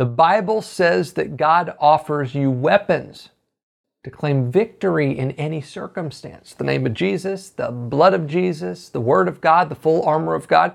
The 0.00 0.06
Bible 0.06 0.62
says 0.62 1.12
that 1.12 1.36
God 1.36 1.74
offers 1.78 2.34
you 2.34 2.50
weapons 2.50 3.28
to 4.02 4.10
claim 4.10 4.50
victory 4.50 5.18
in 5.18 5.32
any 5.32 5.60
circumstance. 5.60 6.54
The 6.54 6.64
name 6.64 6.86
of 6.86 6.94
Jesus, 6.94 7.50
the 7.50 7.70
blood 7.70 8.14
of 8.14 8.26
Jesus, 8.26 8.88
the 8.88 8.98
Word 8.98 9.28
of 9.28 9.42
God, 9.42 9.68
the 9.68 9.74
full 9.74 10.02
armor 10.06 10.34
of 10.34 10.48
God. 10.48 10.72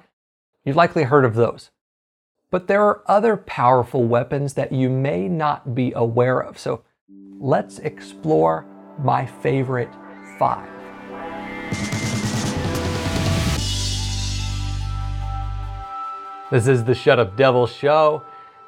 You've 0.63 0.75
likely 0.75 1.05
heard 1.05 1.25
of 1.25 1.33
those. 1.33 1.71
But 2.51 2.67
there 2.67 2.83
are 2.83 3.01
other 3.07 3.35
powerful 3.35 4.03
weapons 4.03 4.53
that 4.53 4.71
you 4.71 4.91
may 4.91 5.27
not 5.27 5.73
be 5.73 5.91
aware 5.95 6.39
of. 6.39 6.59
So 6.59 6.83
let's 7.39 7.79
explore 7.79 8.67
my 8.99 9.25
favorite 9.25 9.89
five. 10.37 10.69
This 16.51 16.67
is 16.67 16.83
the 16.83 16.93
Shut 16.93 17.17
Up 17.17 17.35
Devil 17.35 17.65
Show. 17.65 18.21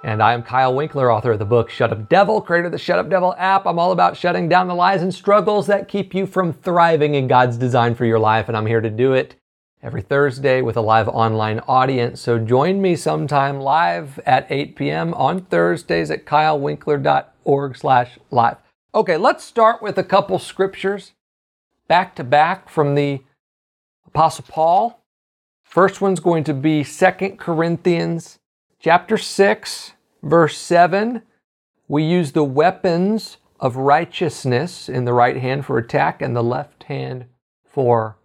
And 0.03 0.21
I'm 0.21 0.43
Kyle 0.43 0.75
Winkler, 0.75 1.11
author 1.11 1.31
of 1.31 1.39
the 1.39 1.45
book 1.45 1.71
Shut 1.71 1.91
Up 1.91 2.07
Devil, 2.07 2.39
creator 2.39 2.67
of 2.67 2.71
the 2.71 2.77
Shut 2.77 2.99
Up 2.99 3.09
Devil 3.09 3.33
app. 3.35 3.65
I'm 3.65 3.79
all 3.79 3.91
about 3.91 4.15
shutting 4.15 4.47
down 4.47 4.67
the 4.67 4.75
lies 4.75 5.01
and 5.01 5.13
struggles 5.13 5.65
that 5.67 5.87
keep 5.87 6.13
you 6.13 6.27
from 6.27 6.53
thriving 6.53 7.15
in 7.15 7.27
God's 7.27 7.57
design 7.57 7.95
for 7.95 8.05
your 8.05 8.19
life. 8.19 8.47
And 8.47 8.55
I'm 8.55 8.67
here 8.67 8.79
to 8.79 8.91
do 8.91 9.13
it 9.13 9.35
every 9.81 10.03
Thursday 10.03 10.61
with 10.61 10.77
a 10.77 10.81
live 10.81 11.07
online 11.07 11.59
audience. 11.61 12.21
So 12.21 12.37
join 12.37 12.79
me 12.79 12.95
sometime 12.95 13.59
live 13.59 14.19
at 14.19 14.45
8 14.51 14.75
p.m. 14.75 15.13
on 15.15 15.41
Thursdays 15.41 16.11
at 16.11 16.25
kylewinkler.org 16.25 17.75
slash 17.75 18.19
live. 18.29 18.57
Okay, 18.93 19.17
let's 19.17 19.43
start 19.43 19.81
with 19.81 19.97
a 19.97 20.03
couple 20.03 20.37
scriptures 20.37 21.13
back 21.87 22.15
to 22.15 22.23
back 22.23 22.69
from 22.69 22.93
the 22.93 23.21
Apostle 24.05 24.45
Paul. 24.47 25.03
First 25.63 26.01
one's 26.01 26.19
going 26.19 26.43
to 26.43 26.53
be 26.53 26.83
Second 26.83 27.39
Corinthians 27.39 28.37
chapter 28.79 29.17
6, 29.17 29.93
verse 30.23 30.57
7, 30.57 31.21
we 31.87 32.03
use 32.03 32.31
the 32.31 32.43
weapons 32.43 33.37
of 33.59 33.75
righteousness 33.75 34.87
in 34.87 35.05
the 35.05 35.13
right 35.13 35.37
hand 35.37 35.65
for 35.65 35.77
attack 35.77 36.21
and 36.21 36.35
the 36.35 36.43
left 36.43 36.83
hand 36.83 37.25
for 37.65 38.17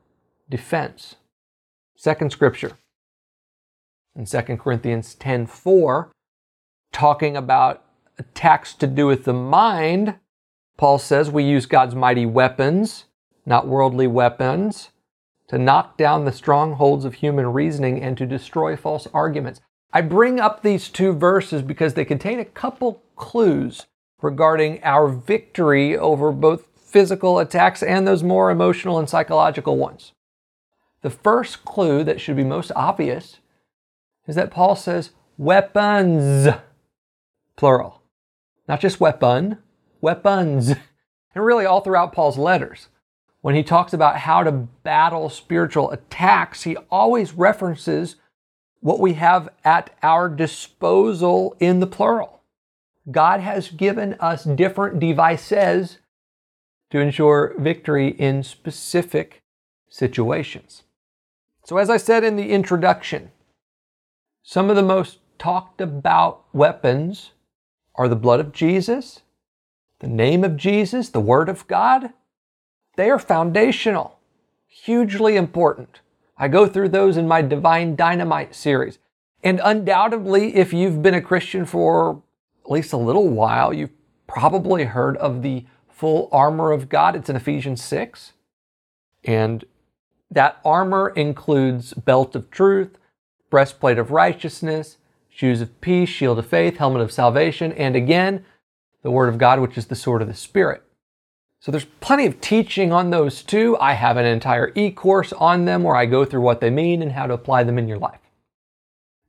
defense. 0.48 1.16
Second 1.96 2.32
scripture 2.32 2.72
in 4.14 4.26
2 4.26 4.58
Corinthians 4.58 5.14
10:4 5.14 6.10
talking 6.92 7.36
about 7.36 7.84
attacks 8.18 8.74
to 8.74 8.86
do 8.86 9.06
with 9.06 9.24
the 9.24 9.32
mind, 9.32 10.18
Paul 10.76 10.98
says 10.98 11.30
we 11.30 11.44
use 11.44 11.64
God's 11.64 11.94
mighty 11.94 12.26
weapons, 12.26 13.06
not 13.46 13.66
worldly 13.66 14.06
weapons, 14.06 14.90
to 15.48 15.58
knock 15.58 15.96
down 15.96 16.24
the 16.24 16.32
strongholds 16.32 17.04
of 17.04 17.14
human 17.14 17.52
reasoning 17.52 18.02
and 18.02 18.18
to 18.18 18.26
destroy 18.26 18.76
false 18.76 19.06
arguments. 19.14 19.60
I 19.92 20.00
bring 20.00 20.40
up 20.40 20.62
these 20.62 20.88
two 20.88 21.12
verses 21.12 21.62
because 21.62 21.94
they 21.94 22.04
contain 22.04 22.40
a 22.40 22.44
couple 22.44 23.02
clues 23.16 23.86
regarding 24.22 24.82
our 24.82 25.08
victory 25.08 25.96
over 25.96 26.32
both 26.32 26.66
physical 26.76 27.38
attacks 27.38 27.82
and 27.82 28.06
those 28.06 28.22
more 28.22 28.50
emotional 28.50 28.98
and 28.98 29.08
psychological 29.08 29.76
ones. 29.76 30.12
The 31.02 31.10
first 31.10 31.64
clue 31.64 32.04
that 32.04 32.20
should 32.20 32.36
be 32.36 32.44
most 32.44 32.70
obvious 32.76 33.38
is 34.26 34.36
that 34.36 34.50
Paul 34.50 34.76
says 34.76 35.10
weapons, 35.36 36.48
plural. 37.56 38.02
Not 38.68 38.80
just 38.80 39.00
weapon, 39.00 39.58
weapons. 40.00 40.74
And 41.34 41.42
really, 41.42 41.64
all 41.64 41.80
throughout 41.80 42.12
Paul's 42.12 42.36
letters, 42.36 42.88
when 43.40 43.54
he 43.54 43.62
talks 43.62 43.94
about 43.94 44.18
how 44.18 44.42
to 44.42 44.52
battle 44.52 45.30
spiritual 45.30 45.90
attacks, 45.90 46.64
he 46.64 46.76
always 46.90 47.32
references 47.32 48.16
what 48.82 48.98
we 48.98 49.14
have 49.14 49.48
at 49.64 49.90
our 50.02 50.28
disposal 50.28 51.56
in 51.60 51.78
the 51.78 51.86
plural. 51.86 52.42
God 53.10 53.40
has 53.40 53.70
given 53.70 54.14
us 54.20 54.44
different 54.44 54.98
devices 54.98 55.98
to 56.90 56.98
ensure 56.98 57.54
victory 57.58 58.08
in 58.08 58.42
specific 58.42 59.42
situations. 59.88 60.82
So, 61.64 61.78
as 61.78 61.88
I 61.88 61.96
said 61.96 62.24
in 62.24 62.34
the 62.36 62.50
introduction, 62.50 63.30
some 64.42 64.68
of 64.68 64.76
the 64.76 64.82
most 64.82 65.18
talked 65.38 65.80
about 65.80 66.44
weapons 66.52 67.30
are 67.94 68.08
the 68.08 68.16
blood 68.16 68.40
of 68.40 68.52
Jesus, 68.52 69.20
the 70.00 70.08
name 70.08 70.42
of 70.42 70.56
Jesus, 70.56 71.08
the 71.08 71.20
Word 71.20 71.48
of 71.48 71.68
God. 71.68 72.12
They 72.96 73.10
are 73.10 73.18
foundational, 73.18 74.18
hugely 74.66 75.36
important. 75.36 76.00
I 76.42 76.48
go 76.48 76.66
through 76.66 76.88
those 76.88 77.16
in 77.16 77.28
my 77.28 77.40
Divine 77.40 77.94
Dynamite 77.94 78.52
series. 78.52 78.98
And 79.44 79.60
undoubtedly, 79.62 80.56
if 80.56 80.72
you've 80.72 81.00
been 81.00 81.14
a 81.14 81.22
Christian 81.22 81.64
for 81.64 82.20
at 82.64 82.70
least 82.72 82.92
a 82.92 82.96
little 82.96 83.28
while, 83.28 83.72
you've 83.72 83.92
probably 84.26 84.82
heard 84.82 85.16
of 85.18 85.42
the 85.42 85.66
full 85.88 86.28
armor 86.32 86.72
of 86.72 86.88
God. 86.88 87.14
It's 87.14 87.30
in 87.30 87.36
Ephesians 87.36 87.80
6. 87.84 88.32
And 89.22 89.64
that 90.32 90.60
armor 90.64 91.10
includes 91.10 91.94
belt 91.94 92.34
of 92.34 92.50
truth, 92.50 92.98
breastplate 93.48 93.98
of 93.98 94.10
righteousness, 94.10 94.96
shoes 95.28 95.60
of 95.60 95.80
peace, 95.80 96.08
shield 96.08 96.40
of 96.40 96.46
faith, 96.48 96.78
helmet 96.78 97.02
of 97.02 97.12
salvation, 97.12 97.70
and 97.70 97.94
again, 97.94 98.44
the 99.02 99.12
word 99.12 99.28
of 99.28 99.38
God, 99.38 99.60
which 99.60 99.78
is 99.78 99.86
the 99.86 99.94
sword 99.94 100.22
of 100.22 100.26
the 100.26 100.34
Spirit. 100.34 100.82
So 101.62 101.70
there's 101.70 101.86
plenty 102.00 102.26
of 102.26 102.40
teaching 102.40 102.90
on 102.90 103.10
those 103.10 103.44
too. 103.44 103.76
I 103.80 103.92
have 103.92 104.16
an 104.16 104.26
entire 104.26 104.72
e-course 104.74 105.32
on 105.32 105.64
them 105.64 105.84
where 105.84 105.94
I 105.94 106.06
go 106.06 106.24
through 106.24 106.40
what 106.40 106.60
they 106.60 106.70
mean 106.70 107.02
and 107.02 107.12
how 107.12 107.28
to 107.28 107.34
apply 107.34 107.62
them 107.62 107.78
in 107.78 107.86
your 107.86 108.00
life. 108.00 108.18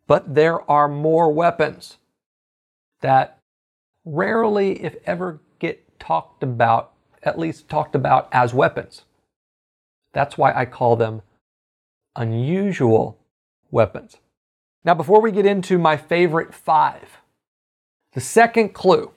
But 0.08 0.34
there 0.34 0.68
are 0.70 0.88
more 0.88 1.32
weapons 1.32 2.00
that 3.02 3.38
rarely, 4.04 4.84
if 4.84 4.96
ever, 5.06 5.42
get 5.60 6.00
talked 6.00 6.42
about, 6.42 6.94
at 7.22 7.38
least 7.38 7.70
talked 7.70 7.94
about 7.94 8.30
as 8.32 8.52
weapons. 8.52 9.04
That's 10.12 10.36
why 10.36 10.54
I 10.56 10.66
call 10.66 10.96
them 10.96 11.22
unusual 12.16 13.16
weapons. 13.70 14.18
Now, 14.84 14.96
before 14.96 15.22
we 15.22 15.32
get 15.32 15.46
into 15.46 15.78
my 15.78 15.98
favorite 15.98 16.52
five, 16.52 17.20
the 18.14 18.22
second 18.22 18.70
clue 18.70 19.12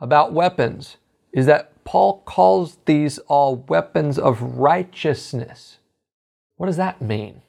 about 0.00 0.32
weapons 0.32 0.96
is 1.32 1.46
that 1.46 1.70
Paul 1.84 2.22
calls 2.24 2.78
these 2.86 3.18
all 3.18 3.56
weapons 3.56 4.18
of 4.18 4.40
righteousness. 4.58 5.78
What 6.56 6.66
does 6.66 6.76
that 6.76 7.02
mean? 7.02 7.42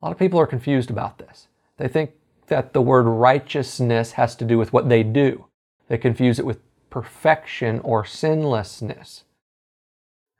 A 0.00 0.06
lot 0.06 0.12
of 0.12 0.18
people 0.18 0.38
are 0.38 0.46
confused 0.46 0.90
about 0.90 1.18
this. 1.18 1.48
They 1.78 1.88
think 1.88 2.12
that 2.48 2.72
the 2.72 2.82
word 2.82 3.04
righteousness 3.04 4.12
has 4.12 4.36
to 4.36 4.44
do 4.44 4.58
with 4.58 4.72
what 4.72 4.88
they 4.88 5.02
do. 5.02 5.46
They 5.88 5.98
confuse 5.98 6.38
it 6.38 6.46
with 6.46 6.60
perfection 6.90 7.80
or 7.80 8.04
sinlessness. 8.04 9.24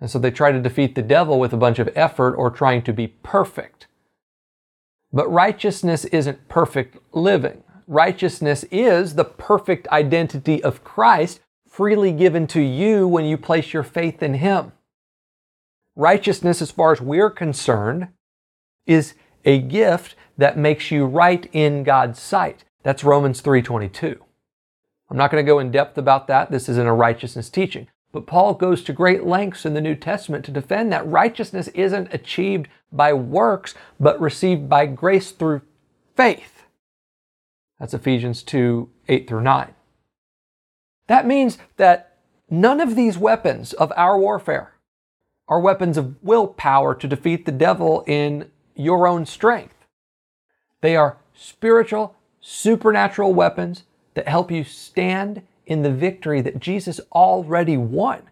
And 0.01 0.11
so 0.11 0.19
they 0.19 0.31
try 0.31 0.53
to 0.53 0.61
defeat 0.61 0.95
the 0.95 1.03
devil 1.03 1.39
with 1.39 1.53
a 1.53 1.57
bunch 1.57 1.79
of 1.79 1.89
effort 1.95 2.35
or 2.35 2.51
trying 2.51 2.83
to 2.83 2.93
be 2.93 3.07
perfect. 3.07 3.87
But 5.13 5.31
righteousness 5.31 6.05
isn't 6.07 6.49
perfect 6.49 6.99
living. 7.13 7.63
Righteousness 7.87 8.65
is 8.71 9.15
the 9.15 9.25
perfect 9.25 9.87
identity 9.89 10.63
of 10.63 10.83
Christ 10.83 11.41
freely 11.73 12.13
given 12.13 12.47
to 12.47 12.61
you 12.61 13.09
when 13.09 13.25
you 13.25 13.39
place 13.39 13.73
your 13.73 13.83
faith 13.83 14.23
in 14.23 14.35
Him. 14.35 14.73
Righteousness, 15.97 16.61
as 16.61 16.71
far 16.71 16.93
as 16.93 17.01
we're 17.01 17.31
concerned, 17.31 18.09
is 18.87 19.15
a 19.47 19.59
gift 19.59 20.15
that 20.37 20.59
makes 20.59 20.91
you 20.91 21.07
right 21.07 21.49
in 21.53 21.83
God's 21.83 22.21
sight. 22.21 22.65
That's 22.83 23.03
Romans 23.03 23.41
3:22. 23.41 24.21
I'm 25.11 25.17
not 25.17 25.31
going 25.31 25.45
to 25.45 25.51
go 25.51 25.59
in 25.59 25.71
depth 25.71 25.97
about 25.97 26.27
that. 26.27 26.51
This 26.51 26.69
isn't 26.69 26.87
a 26.87 26.93
righteousness 26.93 27.49
teaching. 27.49 27.89
But 28.13 28.27
Paul 28.27 28.53
goes 28.53 28.85
to 28.85 28.93
great 28.93 29.25
lengths 29.25 29.65
in 29.65 29.73
the 29.73 29.81
New 29.81 29.95
Testament 29.95 30.45
to 30.45 30.51
defend 30.51 30.93
that 30.93 31.07
righteousness 31.07 31.69
isn't 31.69 32.13
achieved 32.13 32.69
by 32.93 33.15
works, 33.15 33.75
but 33.99 34.21
received 34.21 34.69
by 34.69 34.85
grace 34.85 35.31
through 35.31 35.63
faith. 36.17 36.65
That's 37.81 37.95
Ephesians 37.95 38.43
2 38.43 38.91
8 39.09 39.27
through 39.27 39.41
9. 39.41 39.75
That 41.13 41.27
means 41.27 41.59
that 41.77 42.17
none 42.49 42.81
of 42.81 42.97
these 42.97 43.19
weapons 43.19 43.75
of 43.75 43.93
our 43.99 44.19
warfare 44.19 44.73
are 45.47 45.61
weapons 45.61 45.99
of 45.99 46.17
willpower 46.25 46.95
to 46.95 47.07
defeat 47.07 47.45
the 47.45 47.53
devil 47.53 48.03
in 48.07 48.51
your 48.75 49.07
own 49.07 49.27
strength. 49.27 49.75
They 50.81 50.97
are 50.97 51.19
spiritual, 51.35 52.17
supernatural 52.41 53.35
weapons 53.35 53.83
that 54.15 54.27
help 54.27 54.51
you 54.51 54.65
stand 54.65 55.43
in 55.67 55.83
the 55.83 55.93
victory 55.93 56.41
that 56.41 56.61
Jesus 56.61 56.99
already 57.13 57.77
won. 57.77 58.31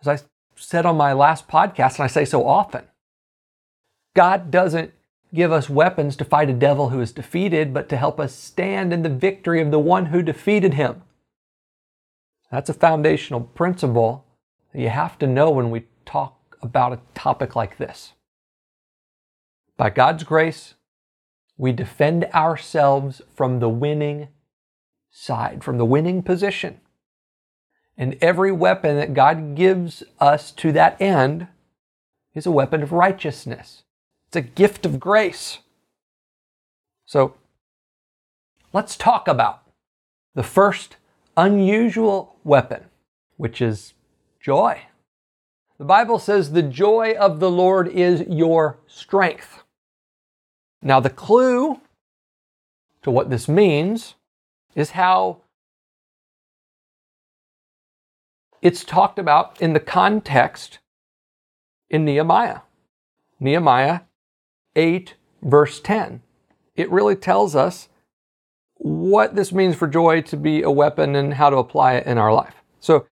As 0.00 0.08
I 0.08 0.26
said 0.54 0.86
on 0.86 0.96
my 0.96 1.12
last 1.12 1.48
podcast, 1.48 1.96
and 1.96 2.04
I 2.04 2.06
say 2.06 2.24
so 2.24 2.46
often, 2.46 2.84
God 4.14 4.50
doesn't 4.50 4.94
give 5.34 5.52
us 5.52 5.68
weapons 5.68 6.16
to 6.16 6.24
fight 6.24 6.48
a 6.48 6.54
devil 6.54 6.88
who 6.88 7.02
is 7.02 7.12
defeated, 7.12 7.74
but 7.74 7.90
to 7.90 7.98
help 7.98 8.18
us 8.18 8.34
stand 8.34 8.90
in 8.90 9.02
the 9.02 9.10
victory 9.10 9.60
of 9.60 9.70
the 9.70 9.78
one 9.78 10.06
who 10.06 10.22
defeated 10.22 10.72
him. 10.72 11.02
That's 12.56 12.70
a 12.70 12.72
foundational 12.72 13.42
principle 13.42 14.24
that 14.72 14.80
you 14.80 14.88
have 14.88 15.18
to 15.18 15.26
know 15.26 15.50
when 15.50 15.70
we 15.70 15.84
talk 16.06 16.56
about 16.62 16.94
a 16.94 17.00
topic 17.14 17.54
like 17.54 17.76
this. 17.76 18.14
By 19.76 19.90
God's 19.90 20.24
grace, 20.24 20.72
we 21.58 21.72
defend 21.72 22.24
ourselves 22.32 23.20
from 23.34 23.60
the 23.60 23.68
winning 23.68 24.28
side, 25.10 25.62
from 25.62 25.76
the 25.76 25.84
winning 25.84 26.22
position. 26.22 26.80
And 27.94 28.16
every 28.22 28.52
weapon 28.52 28.96
that 28.96 29.12
God 29.12 29.54
gives 29.54 30.02
us 30.18 30.50
to 30.52 30.72
that 30.72 30.98
end 30.98 31.48
is 32.32 32.46
a 32.46 32.50
weapon 32.50 32.82
of 32.82 32.90
righteousness. 32.90 33.82
It's 34.28 34.36
a 34.36 34.40
gift 34.40 34.86
of 34.86 34.98
grace. 34.98 35.58
So 37.04 37.34
let's 38.72 38.96
talk 38.96 39.28
about 39.28 39.62
the 40.34 40.42
first 40.42 40.96
unusual 41.36 42.36
weapon, 42.44 42.84
which 43.36 43.60
is 43.60 43.94
joy. 44.40 44.80
The 45.78 45.84
Bible 45.84 46.18
says 46.18 46.52
the 46.52 46.62
joy 46.62 47.14
of 47.18 47.40
the 47.40 47.50
Lord 47.50 47.88
is 47.88 48.22
your 48.28 48.78
strength. 48.86 49.62
Now, 50.80 51.00
the 51.00 51.10
clue 51.10 51.80
to 53.02 53.10
what 53.10 53.28
this 53.28 53.48
means 53.48 54.14
is 54.74 54.90
how 54.90 55.42
it's 58.62 58.84
talked 58.84 59.18
about 59.18 59.60
in 59.60 59.74
the 59.74 59.80
context 59.80 60.78
in 61.90 62.04
Nehemiah. 62.04 62.60
Nehemiah 63.38 64.00
8, 64.74 65.14
verse 65.42 65.80
10. 65.80 66.22
It 66.74 66.90
really 66.90 67.16
tells 67.16 67.54
us 67.54 67.88
what 68.76 69.34
this 69.34 69.52
means 69.52 69.76
for 69.76 69.88
joy 69.88 70.20
to 70.22 70.36
be 70.36 70.62
a 70.62 70.70
weapon 70.70 71.14
and 71.16 71.34
how 71.34 71.50
to 71.50 71.56
apply 71.56 71.94
it 71.94 72.06
in 72.06 72.18
our 72.18 72.32
life. 72.32 72.54
So, 72.80 73.06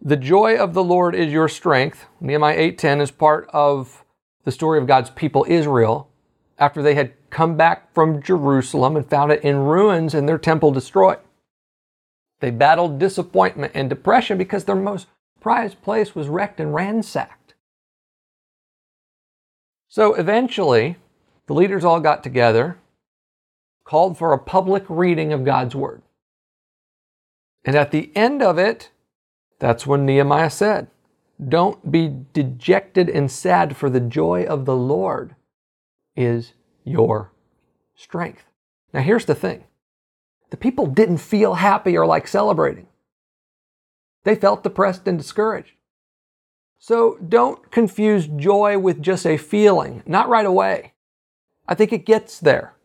the 0.00 0.16
joy 0.16 0.56
of 0.56 0.74
the 0.74 0.84
Lord 0.84 1.14
is 1.14 1.32
your 1.32 1.48
strength. 1.48 2.06
Nehemiah 2.20 2.56
8:10 2.58 3.00
is 3.00 3.10
part 3.10 3.48
of 3.52 4.04
the 4.44 4.52
story 4.52 4.78
of 4.78 4.86
God's 4.86 5.10
people 5.10 5.44
Israel 5.48 6.08
after 6.58 6.82
they 6.82 6.94
had 6.94 7.12
come 7.30 7.56
back 7.56 7.92
from 7.92 8.22
Jerusalem 8.22 8.96
and 8.96 9.08
found 9.08 9.32
it 9.32 9.42
in 9.42 9.64
ruins 9.64 10.14
and 10.14 10.28
their 10.28 10.38
temple 10.38 10.70
destroyed. 10.70 11.18
They 12.40 12.50
battled 12.50 12.98
disappointment 12.98 13.72
and 13.74 13.88
depression 13.88 14.38
because 14.38 14.64
their 14.64 14.76
most 14.76 15.08
prized 15.40 15.80
place 15.82 16.14
was 16.14 16.28
wrecked 16.28 16.60
and 16.60 16.74
ransacked. 16.74 17.54
So 19.88 20.14
eventually, 20.14 20.96
the 21.46 21.54
leaders 21.54 21.84
all 21.84 22.00
got 22.00 22.22
together, 22.22 22.78
called 23.86 24.18
for 24.18 24.32
a 24.32 24.38
public 24.38 24.84
reading 24.88 25.32
of 25.32 25.44
God's 25.44 25.74
Word. 25.74 26.02
And 27.64 27.76
at 27.76 27.92
the 27.92 28.14
end 28.14 28.42
of 28.42 28.58
it, 28.58 28.90
that's 29.58 29.86
when 29.86 30.04
Nehemiah 30.04 30.50
said, 30.50 30.88
Don't 31.42 31.90
be 31.90 32.12
dejected 32.34 33.08
and 33.08 33.30
sad, 33.30 33.76
for 33.76 33.88
the 33.88 34.00
joy 34.00 34.44
of 34.44 34.66
the 34.66 34.76
Lord 34.76 35.34
is 36.14 36.52
your 36.84 37.32
strength. 37.94 38.44
Now, 38.92 39.00
here's 39.00 39.24
the 39.24 39.34
thing 39.34 39.64
the 40.50 40.56
people 40.56 40.86
didn't 40.86 41.18
feel 41.18 41.54
happy 41.54 41.96
or 41.96 42.06
like 42.06 42.28
celebrating, 42.28 42.88
they 44.24 44.34
felt 44.34 44.62
depressed 44.62 45.06
and 45.06 45.16
discouraged. 45.16 45.72
So 46.78 47.18
don't 47.26 47.70
confuse 47.70 48.26
joy 48.26 48.78
with 48.78 49.00
just 49.00 49.26
a 49.26 49.38
feeling, 49.38 50.02
not 50.06 50.28
right 50.28 50.44
away. 50.44 50.92
I 51.66 51.74
think 51.74 51.92
it 51.92 52.04
gets 52.04 52.38
there. 52.38 52.75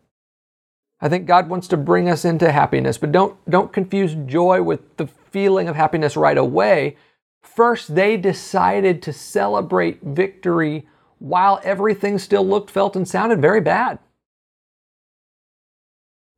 I 1.01 1.09
think 1.09 1.25
God 1.25 1.49
wants 1.49 1.67
to 1.69 1.77
bring 1.77 2.07
us 2.07 2.23
into 2.23 2.51
happiness, 2.51 2.97
but 2.99 3.11
don't, 3.11 3.35
don't 3.49 3.73
confuse 3.73 4.13
joy 4.27 4.61
with 4.61 4.97
the 4.97 5.07
feeling 5.07 5.67
of 5.67 5.75
happiness 5.75 6.15
right 6.15 6.37
away. 6.37 6.95
First, 7.41 7.95
they 7.95 8.17
decided 8.17 9.01
to 9.01 9.13
celebrate 9.13 10.03
victory 10.03 10.87
while 11.17 11.59
everything 11.63 12.19
still 12.19 12.47
looked, 12.47 12.69
felt, 12.69 12.95
and 12.95 13.07
sounded 13.07 13.41
very 13.41 13.61
bad. 13.61 13.97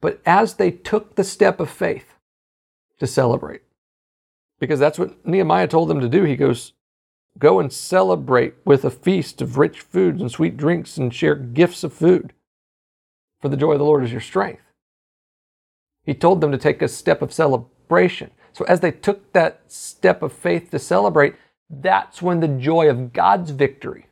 But 0.01 0.21
as 0.25 0.55
they 0.55 0.71
took 0.71 1.15
the 1.15 1.23
step 1.23 1.59
of 1.59 1.69
faith 1.69 2.15
to 2.99 3.07
celebrate, 3.07 3.61
because 4.59 4.79
that's 4.79 4.99
what 4.99 5.25
Nehemiah 5.25 5.67
told 5.67 5.89
them 5.89 5.99
to 5.99 6.09
do, 6.09 6.23
he 6.23 6.37
goes, 6.37 6.71
Go 7.37 7.59
and 7.59 7.73
celebrate 7.73 8.53
with 8.63 8.85
a 8.85 8.91
feast 8.91 9.41
of 9.41 9.57
rich 9.57 9.81
foods 9.81 10.21
and 10.21 10.31
sweet 10.31 10.55
drinks 10.55 10.97
and 10.97 11.13
share 11.13 11.35
gifts 11.35 11.83
of 11.83 11.91
food 11.91 12.31
for 13.43 13.49
the 13.49 13.57
joy 13.57 13.73
of 13.73 13.79
the 13.79 13.83
Lord 13.83 14.05
is 14.05 14.11
your 14.13 14.21
strength. 14.21 14.61
He 16.05 16.13
told 16.13 16.39
them 16.39 16.53
to 16.53 16.57
take 16.57 16.81
a 16.81 16.87
step 16.87 17.21
of 17.21 17.33
celebration. 17.33 18.31
So 18.53 18.63
as 18.69 18.79
they 18.79 18.91
took 18.91 19.33
that 19.33 19.63
step 19.67 20.21
of 20.21 20.31
faith 20.31 20.71
to 20.71 20.79
celebrate, 20.79 21.35
that's 21.69 22.21
when 22.21 22.39
the 22.39 22.47
joy 22.47 22.89
of 22.89 23.11
God's 23.11 23.51
victory, 23.51 24.07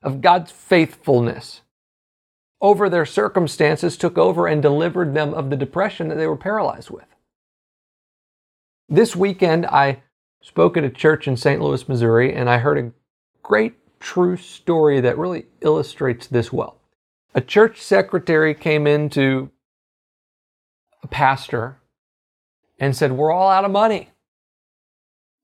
of 0.00 0.20
God's 0.20 0.52
faithfulness 0.52 1.62
over 2.60 2.88
their 2.88 3.04
circumstances 3.04 3.96
took 3.96 4.16
over 4.16 4.46
and 4.46 4.62
delivered 4.62 5.12
them 5.12 5.34
of 5.34 5.50
the 5.50 5.56
depression 5.56 6.06
that 6.06 6.14
they 6.14 6.28
were 6.28 6.36
paralyzed 6.36 6.90
with. 6.90 7.06
This 8.88 9.16
weekend, 9.16 9.66
I 9.66 10.04
spoke 10.40 10.76
at 10.76 10.84
a 10.84 10.90
church 10.90 11.26
in 11.26 11.36
St. 11.36 11.60
Louis, 11.60 11.88
Missouri, 11.88 12.32
and 12.32 12.48
I 12.48 12.58
heard 12.58 12.78
a 12.78 12.92
great 13.42 13.74
true 13.98 14.36
story 14.36 15.00
that 15.00 15.18
really 15.18 15.46
illustrates 15.62 16.28
this 16.28 16.52
well 16.52 16.80
a 17.36 17.40
church 17.42 17.82
secretary 17.82 18.54
came 18.54 18.86
into 18.86 19.50
a 21.02 21.06
pastor 21.06 21.76
and 22.80 22.96
said, 22.96 23.12
We're 23.12 23.30
all 23.30 23.50
out 23.50 23.66
of 23.66 23.70
money. 23.70 24.08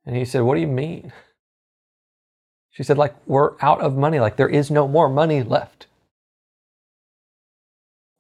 And 0.06 0.16
he 0.16 0.24
said, 0.24 0.40
What 0.40 0.54
do 0.54 0.62
you 0.62 0.66
mean? 0.66 1.12
She 2.70 2.82
said, 2.82 2.96
Like, 2.96 3.14
we're 3.26 3.60
out 3.60 3.82
of 3.82 3.94
money, 3.94 4.18
like, 4.18 4.36
there 4.36 4.48
is 4.48 4.70
no 4.70 4.88
more 4.88 5.10
money 5.10 5.42
left. 5.42 5.86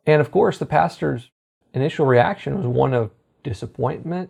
And 0.04 0.20
of 0.20 0.30
course, 0.30 0.58
the 0.58 0.66
pastor's 0.66 1.30
initial 1.72 2.04
reaction 2.04 2.58
was 2.58 2.66
one 2.66 2.92
of 2.92 3.10
disappointment, 3.42 4.28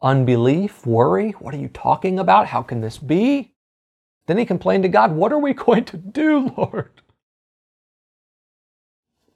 unbelief, 0.00 0.86
worry. 0.86 1.32
What 1.32 1.52
are 1.52 1.58
you 1.58 1.68
talking 1.68 2.20
about? 2.20 2.46
How 2.46 2.62
can 2.62 2.80
this 2.80 2.96
be? 2.96 3.54
Then 4.28 4.38
he 4.38 4.46
complained 4.46 4.84
to 4.84 4.88
God, 4.88 5.10
What 5.10 5.32
are 5.32 5.38
we 5.38 5.52
going 5.66 5.84
to 5.86 5.96
do, 5.96 6.54
Lord? 6.56 7.02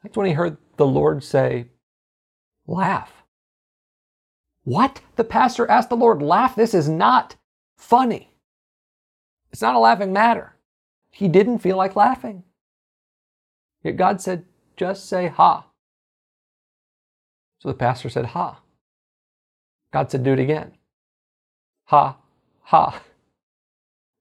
That's 0.03 0.17
when 0.17 0.27
he 0.27 0.33
heard 0.33 0.57
the 0.77 0.87
Lord 0.87 1.23
say, 1.23 1.69
Laugh. 2.67 3.13
What? 4.65 5.01
The 5.17 5.25
pastor 5.25 5.69
asked 5.71 5.91
the 5.91 5.97
Lord, 5.97 6.23
Laugh? 6.23 6.55
This 6.55 6.75
is 6.75 6.89
not 6.89 7.37
funny. 7.77 8.35
It's 9.53 9.63
not 9.63 9.75
a 9.75 9.79
laughing 9.79 10.13
matter. 10.13 10.57
He 11.11 11.29
didn't 11.29 11.59
feel 11.59 11.77
like 11.77 11.97
laughing. 11.97 12.45
Yet 13.83 13.97
God 13.97 14.21
said, 14.21 14.45
Just 14.77 15.09
say 15.09 15.29
ha. 15.29 15.67
So 17.61 17.69
the 17.69 17.75
pastor 17.75 18.09
said, 18.09 18.27
Ha. 18.27 18.61
God 19.93 20.11
said, 20.11 20.25
Do 20.25 20.33
it 20.33 20.41
again. 20.41 20.73
Ha, 21.85 22.17
ha. 22.63 23.03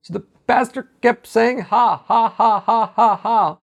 So 0.03 0.13
the 0.13 0.25
pastor 0.45 0.89
kept 1.01 1.25
saying, 1.25 1.61
Ha, 1.61 2.03
ha, 2.05 2.29
ha, 2.29 2.59
ha, 2.59 2.93
ha, 2.95 3.15
ha 3.15 3.60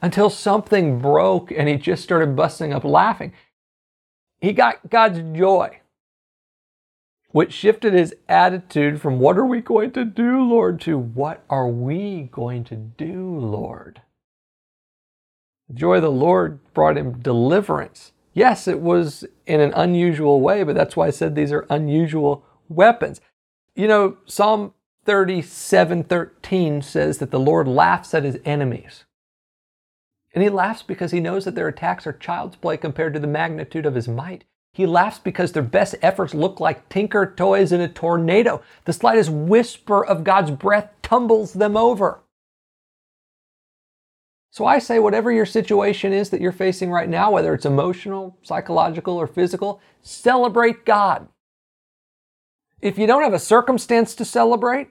until 0.00 0.30
something 0.30 1.00
broke 1.00 1.50
and 1.50 1.68
he 1.68 1.76
just 1.76 2.02
started 2.02 2.36
busting 2.36 2.72
up 2.72 2.84
laughing. 2.84 3.32
He 4.40 4.52
got 4.52 4.90
God's 4.90 5.20
joy, 5.36 5.80
which 7.30 7.52
shifted 7.52 7.92
his 7.92 8.14
attitude 8.28 9.00
from 9.00 9.18
what 9.18 9.36
are 9.36 9.46
we 9.46 9.60
going 9.60 9.90
to 9.92 10.04
do, 10.04 10.42
Lord, 10.42 10.80
to 10.82 10.96
what 10.96 11.44
are 11.50 11.68
we 11.68 12.28
going 12.30 12.64
to 12.64 12.76
do, 12.76 13.36
Lord? 13.38 14.02
The 15.68 15.74
joy 15.74 15.96
of 15.96 16.02
the 16.02 16.10
Lord 16.10 16.60
brought 16.72 16.96
him 16.96 17.18
deliverance. 17.18 18.12
Yes, 18.32 18.68
it 18.68 18.80
was 18.80 19.24
in 19.46 19.60
an 19.60 19.72
unusual 19.74 20.40
way, 20.40 20.62
but 20.62 20.76
that's 20.76 20.96
why 20.96 21.08
I 21.08 21.10
said 21.10 21.34
these 21.34 21.52
are 21.52 21.66
unusual 21.68 22.44
weapons. 22.68 23.20
You 23.74 23.88
know, 23.88 24.18
Psalm 24.26 24.74
37 25.04 26.04
13 26.04 26.82
says 26.82 27.18
that 27.18 27.30
the 27.30 27.40
Lord 27.40 27.66
laughs 27.66 28.14
at 28.14 28.24
his 28.24 28.38
enemies. 28.44 29.04
And 30.34 30.42
he 30.42 30.50
laughs 30.50 30.82
because 30.82 31.10
he 31.10 31.20
knows 31.20 31.44
that 31.44 31.54
their 31.54 31.68
attacks 31.68 32.06
are 32.06 32.12
child's 32.12 32.56
play 32.56 32.76
compared 32.76 33.14
to 33.14 33.20
the 33.20 33.26
magnitude 33.26 33.86
of 33.86 33.94
his 33.94 34.08
might. 34.08 34.44
He 34.72 34.86
laughs 34.86 35.18
because 35.18 35.52
their 35.52 35.62
best 35.62 35.96
efforts 36.02 36.34
look 36.34 36.60
like 36.60 36.88
tinker 36.88 37.34
toys 37.36 37.72
in 37.72 37.80
a 37.80 37.88
tornado. 37.88 38.62
The 38.84 38.92
slightest 38.92 39.30
whisper 39.30 40.04
of 40.04 40.24
God's 40.24 40.50
breath 40.50 40.90
tumbles 41.02 41.54
them 41.54 41.76
over. 41.76 42.20
So 44.50 44.66
I 44.66 44.78
say, 44.78 44.98
whatever 44.98 45.30
your 45.30 45.46
situation 45.46 46.12
is 46.12 46.30
that 46.30 46.40
you're 46.40 46.52
facing 46.52 46.90
right 46.90 47.08
now, 47.08 47.30
whether 47.30 47.54
it's 47.54 47.66
emotional, 47.66 48.36
psychological, 48.42 49.16
or 49.16 49.26
physical, 49.26 49.80
celebrate 50.02 50.84
God. 50.84 51.28
If 52.80 52.98
you 52.98 53.06
don't 53.06 53.22
have 53.22 53.34
a 53.34 53.38
circumstance 53.38 54.14
to 54.14 54.24
celebrate, 54.24 54.88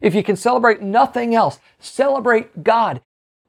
if 0.00 0.14
you 0.14 0.22
can 0.22 0.36
celebrate 0.36 0.82
nothing 0.82 1.34
else, 1.34 1.58
celebrate 1.78 2.64
God. 2.64 3.00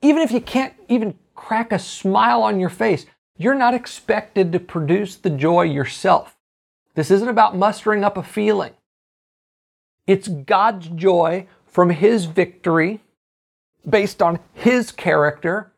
Even 0.03 0.21
if 0.21 0.31
you 0.31 0.41
can't 0.41 0.73
even 0.89 1.17
crack 1.33 1.71
a 1.71 1.79
smile 1.79 2.43
on 2.43 2.59
your 2.59 2.69
face, 2.69 3.05
you're 3.37 3.55
not 3.55 3.73
expected 3.73 4.51
to 4.51 4.59
produce 4.59 5.15
the 5.15 5.29
joy 5.29 5.63
yourself. 5.63 6.37
This 6.93 7.09
isn't 7.09 7.29
about 7.29 7.55
mustering 7.55 8.03
up 8.03 8.17
a 8.17 8.21
feeling. 8.21 8.73
It's 10.05 10.27
God's 10.27 10.89
joy 10.89 11.47
from 11.65 11.89
His 11.89 12.25
victory 12.25 12.99
based 13.89 14.21
on 14.21 14.39
His 14.53 14.91
character 14.91 15.71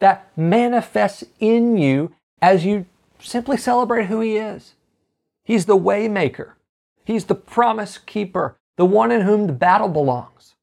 that 0.00 0.30
manifests 0.36 1.24
in 1.38 1.78
you 1.78 2.12
as 2.42 2.64
you 2.64 2.86
simply 3.20 3.56
celebrate 3.56 4.06
who 4.06 4.20
He 4.20 4.36
is. 4.36 4.74
He's 5.44 5.66
the 5.66 5.78
waymaker. 5.78 6.54
He's 7.04 7.26
the 7.26 7.36
promise 7.36 7.98
keeper, 7.98 8.58
the 8.76 8.84
one 8.84 9.12
in 9.12 9.20
whom 9.20 9.46
the 9.46 9.52
battle 9.52 9.88
belongs. 9.88 10.56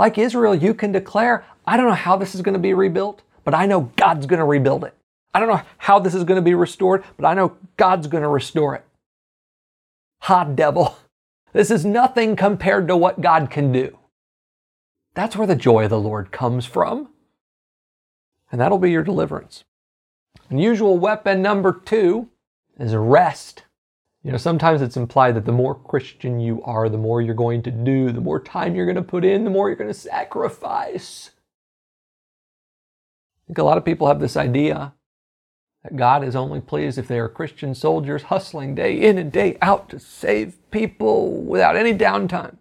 Like 0.00 0.16
Israel, 0.16 0.54
you 0.54 0.72
can 0.72 0.92
declare, 0.92 1.44
I 1.66 1.76
don't 1.76 1.86
know 1.86 1.92
how 1.92 2.16
this 2.16 2.34
is 2.34 2.40
going 2.40 2.54
to 2.54 2.58
be 2.58 2.72
rebuilt, 2.72 3.20
but 3.44 3.52
I 3.52 3.66
know 3.66 3.92
God's 3.96 4.24
going 4.24 4.38
to 4.38 4.46
rebuild 4.46 4.82
it. 4.82 4.94
I 5.34 5.40
don't 5.40 5.50
know 5.50 5.60
how 5.76 5.98
this 5.98 6.14
is 6.14 6.24
going 6.24 6.36
to 6.36 6.42
be 6.42 6.54
restored, 6.54 7.04
but 7.18 7.26
I 7.26 7.34
know 7.34 7.58
God's 7.76 8.06
going 8.06 8.22
to 8.22 8.28
restore 8.30 8.74
it. 8.74 8.84
Ha, 10.22 10.44
devil. 10.44 10.96
This 11.52 11.72
is 11.72 11.84
nothing 11.84 12.36
compared 12.36 12.86
to 12.86 12.96
what 12.96 13.20
God 13.20 13.50
can 13.50 13.72
do. 13.72 13.98
That's 15.14 15.34
where 15.34 15.48
the 15.48 15.56
joy 15.56 15.82
of 15.82 15.90
the 15.90 15.98
Lord 15.98 16.30
comes 16.30 16.64
from. 16.64 17.08
And 18.52 18.60
that'll 18.60 18.78
be 18.78 18.92
your 18.92 19.02
deliverance. 19.02 19.64
Unusual 20.48 20.96
weapon 20.96 21.42
number 21.42 21.72
two 21.72 22.28
is 22.78 22.94
rest. 22.94 23.64
You 24.22 24.32
know, 24.32 24.36
sometimes 24.36 24.82
it's 24.82 24.98
implied 24.98 25.34
that 25.36 25.46
the 25.46 25.52
more 25.52 25.74
Christian 25.74 26.40
you 26.40 26.62
are, 26.64 26.90
the 26.90 26.98
more 26.98 27.22
you're 27.22 27.34
going 27.34 27.62
to 27.62 27.70
do, 27.70 28.12
the 28.12 28.20
more 28.20 28.38
time 28.38 28.74
you're 28.74 28.84
going 28.84 28.96
to 28.96 29.02
put 29.02 29.24
in, 29.24 29.44
the 29.44 29.50
more 29.50 29.68
you're 29.68 29.76
going 29.76 29.88
to 29.88 29.94
sacrifice. 29.94 31.30
I 33.44 33.46
think 33.46 33.58
a 33.58 33.62
lot 33.62 33.78
of 33.78 33.84
people 33.84 34.08
have 34.08 34.20
this 34.20 34.36
idea 34.36 34.92
that 35.82 35.96
God 35.96 36.22
is 36.22 36.36
only 36.36 36.60
pleased 36.60 36.98
if 36.98 37.08
they 37.08 37.18
are 37.18 37.28
Christian 37.30 37.74
soldiers 37.74 38.24
hustling 38.24 38.74
day 38.74 39.00
in 39.00 39.16
and 39.16 39.32
day 39.32 39.56
out 39.62 39.88
to 39.88 39.98
save 39.98 40.58
people 40.70 41.40
without 41.40 41.76
any 41.76 41.94
downtime. 41.94 42.58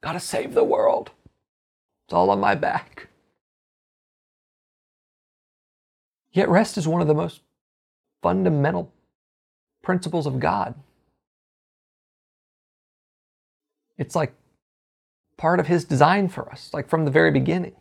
Got 0.00 0.12
to 0.12 0.20
save 0.20 0.54
the 0.54 0.64
world. 0.64 1.12
It's 2.06 2.14
all 2.14 2.30
on 2.30 2.40
my 2.40 2.56
back. 2.56 3.08
Yet 6.32 6.48
rest 6.48 6.76
is 6.76 6.88
one 6.88 7.00
of 7.00 7.06
the 7.06 7.14
most 7.14 7.42
fundamental 8.20 8.92
principles 9.90 10.24
of 10.24 10.38
God. 10.38 10.76
It's 13.98 14.14
like 14.14 14.34
part 15.36 15.58
of 15.58 15.66
His 15.66 15.84
design 15.84 16.28
for 16.28 16.48
us, 16.52 16.70
like 16.72 16.88
from 16.88 17.04
the 17.04 17.10
very 17.10 17.32
beginning. 17.32 17.74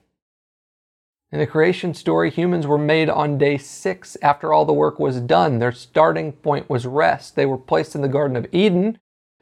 In 1.32 1.38
the 1.38 1.46
creation 1.46 1.94
story, 1.94 2.32
humans 2.32 2.66
were 2.66 2.80
made 2.80 3.12
on 3.12 3.38
day 3.38 3.60
six 3.60 4.18
after 4.24 4.52
all 4.52 4.66
the 4.66 4.74
work 4.74 4.98
was 4.98 5.22
done. 5.22 5.60
Their 5.60 5.72
starting 5.72 6.32
point 6.32 6.68
was 6.68 6.88
rest. 6.88 7.36
They 7.36 7.46
were 7.46 7.60
placed 7.60 7.94
in 7.94 8.02
the 8.02 8.08
Garden 8.08 8.36
of 8.36 8.48
Eden. 8.52 8.98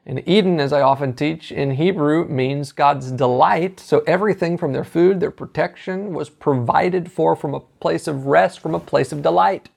And 0.06 0.22
Eden, 0.28 0.60
as 0.60 0.74
I 0.74 0.82
often 0.82 1.14
teach 1.14 1.50
in 1.50 1.72
Hebrew, 1.72 2.26
means 2.28 2.74
God's 2.74 3.14
delight. 3.14 3.80
So 3.80 4.04
everything 4.06 4.58
from 4.58 4.74
their 4.74 4.84
food, 4.84 5.22
their 5.22 5.32
protection, 5.32 6.14
was 6.14 6.30
provided 6.30 7.10
for 7.14 7.34
from 7.34 7.54
a 7.54 7.62
place 7.62 8.08
of 8.08 8.26
rest, 8.26 8.60
from 8.60 8.76
a 8.76 8.80
place 8.92 9.14
of 9.14 9.22
delight. 9.22 9.70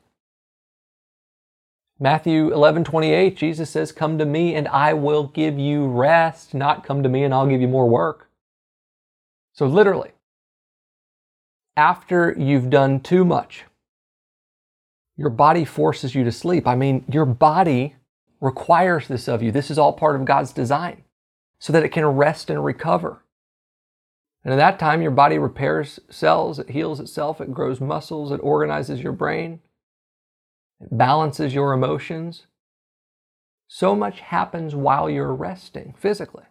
Matthew 2.03 2.51
11, 2.51 2.85
28, 2.85 3.37
Jesus 3.37 3.69
says, 3.69 3.93
Come 3.93 4.17
to 4.17 4.25
me 4.25 4.55
and 4.55 4.67
I 4.69 4.95
will 4.95 5.25
give 5.25 5.59
you 5.59 5.87
rest, 5.87 6.55
not 6.55 6.83
come 6.83 7.03
to 7.03 7.11
me 7.11 7.25
and 7.25 7.35
I'll 7.35 7.47
give 7.47 7.61
you 7.61 7.69
more 7.69 7.89
work. 7.89 8.31
So, 9.53 9.67
literally, 9.67 10.13
after 11.77 12.35
you've 12.39 12.71
done 12.71 13.01
too 13.01 13.23
much, 13.27 13.65
your 15.19 15.29
body 15.29 15.67
forces 15.67 16.15
you 16.15 16.25
to 16.25 16.33
sleep. 16.33 16.67
I 16.67 16.75
mean, 16.75 17.05
your 17.07 17.27
body 17.27 17.97
requires 18.41 19.07
this 19.07 19.29
of 19.29 19.43
you. 19.43 19.53
This 19.53 19.71
is 19.71 19.79
all 19.79 19.93
part 19.93 20.17
of 20.17 20.25
God's 20.25 20.55
design 20.55 21.05
so 21.59 21.71
that 21.75 21.83
it 21.83 21.91
can 21.91 22.07
rest 22.07 22.49
and 22.49 22.65
recover. 22.65 23.23
And 24.43 24.55
at 24.55 24.57
that 24.57 24.79
time, 24.79 25.03
your 25.03 25.11
body 25.11 25.39
repairs 25.39 26.01
cells, 26.09 26.59
it 26.59 26.71
heals 26.71 26.99
itself, 26.99 27.43
it 27.43 27.53
grows 27.53 27.79
muscles, 27.79 28.33
it 28.33 28.41
organizes 28.43 29.03
your 29.03 29.13
brain, 29.13 29.61
it 30.81 30.97
balances 30.97 31.55
your 31.55 31.73
emotions. 31.73 32.47
So 33.69 33.95
much 33.95 34.21
happens 34.21 34.75
while 34.75 35.09
you're 35.09 35.35
resting 35.35 35.95
physically. 35.99 36.45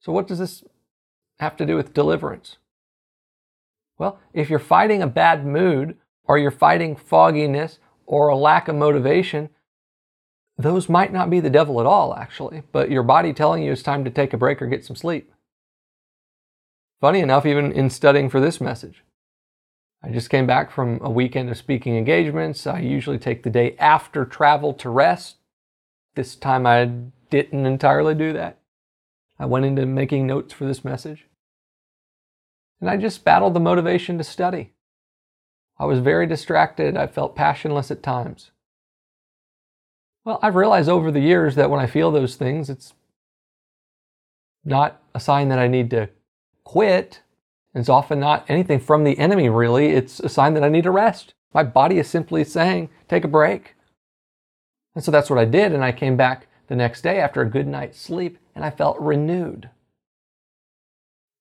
So, 0.00 0.12
what 0.12 0.26
does 0.26 0.38
this 0.38 0.64
have 1.38 1.56
to 1.56 1.66
do 1.66 1.76
with 1.76 1.94
deliverance? 1.94 2.58
Well, 3.98 4.18
if 4.32 4.50
you're 4.50 4.58
fighting 4.58 5.02
a 5.02 5.06
bad 5.06 5.46
mood, 5.46 5.96
or 6.24 6.36
you're 6.36 6.50
fighting 6.50 6.96
fogginess, 6.96 7.78
or 8.06 8.28
a 8.28 8.36
lack 8.36 8.68
of 8.68 8.76
motivation, 8.76 9.48
those 10.58 10.88
might 10.88 11.12
not 11.12 11.30
be 11.30 11.40
the 11.40 11.50
devil 11.50 11.80
at 11.80 11.86
all, 11.86 12.14
actually, 12.14 12.62
but 12.70 12.90
your 12.90 13.02
body 13.02 13.32
telling 13.32 13.62
you 13.62 13.72
it's 13.72 13.82
time 13.82 14.04
to 14.04 14.10
take 14.10 14.32
a 14.32 14.36
break 14.36 14.60
or 14.60 14.66
get 14.66 14.84
some 14.84 14.96
sleep. 14.96 15.32
Funny 17.00 17.20
enough, 17.20 17.44
even 17.44 17.72
in 17.72 17.90
studying 17.90 18.30
for 18.30 18.40
this 18.40 18.60
message, 18.60 19.02
I 20.04 20.10
just 20.10 20.28
came 20.28 20.46
back 20.46 20.70
from 20.70 20.98
a 21.00 21.10
weekend 21.10 21.48
of 21.48 21.56
speaking 21.56 21.96
engagements. 21.96 22.66
I 22.66 22.80
usually 22.80 23.18
take 23.18 23.42
the 23.42 23.48
day 23.50 23.74
after 23.78 24.26
travel 24.26 24.74
to 24.74 24.90
rest. 24.90 25.36
This 26.14 26.36
time 26.36 26.66
I 26.66 26.90
didn't 27.30 27.64
entirely 27.64 28.14
do 28.14 28.34
that. 28.34 28.58
I 29.38 29.46
went 29.46 29.64
into 29.64 29.86
making 29.86 30.26
notes 30.26 30.52
for 30.52 30.66
this 30.66 30.84
message. 30.84 31.26
And 32.82 32.90
I 32.90 32.98
just 32.98 33.24
battled 33.24 33.54
the 33.54 33.60
motivation 33.60 34.18
to 34.18 34.24
study. 34.24 34.74
I 35.78 35.86
was 35.86 36.00
very 36.00 36.26
distracted. 36.26 36.98
I 36.98 37.06
felt 37.06 37.34
passionless 37.34 37.90
at 37.90 38.02
times. 38.02 38.50
Well, 40.22 40.38
I've 40.42 40.54
realized 40.54 40.90
over 40.90 41.10
the 41.10 41.20
years 41.20 41.54
that 41.54 41.70
when 41.70 41.80
I 41.80 41.86
feel 41.86 42.10
those 42.10 42.36
things, 42.36 42.68
it's 42.68 42.92
not 44.64 45.02
a 45.14 45.20
sign 45.20 45.48
that 45.48 45.58
I 45.58 45.66
need 45.66 45.88
to 45.90 46.10
quit. 46.62 47.20
It's 47.74 47.88
often 47.88 48.20
not 48.20 48.44
anything 48.48 48.78
from 48.78 49.04
the 49.04 49.18
enemy, 49.18 49.48
really. 49.48 49.88
It's 49.88 50.20
a 50.20 50.28
sign 50.28 50.54
that 50.54 50.62
I 50.62 50.68
need 50.68 50.84
to 50.84 50.90
rest. 50.90 51.34
My 51.52 51.64
body 51.64 51.98
is 51.98 52.08
simply 52.08 52.44
saying, 52.44 52.88
take 53.08 53.24
a 53.24 53.28
break. 53.28 53.74
And 54.94 55.02
so 55.02 55.10
that's 55.10 55.28
what 55.28 55.38
I 55.38 55.44
did. 55.44 55.72
And 55.72 55.84
I 55.84 55.92
came 55.92 56.16
back 56.16 56.46
the 56.68 56.76
next 56.76 57.02
day 57.02 57.20
after 57.20 57.40
a 57.40 57.50
good 57.50 57.66
night's 57.66 58.00
sleep 58.00 58.38
and 58.54 58.64
I 58.64 58.70
felt 58.70 58.98
renewed. 59.00 59.70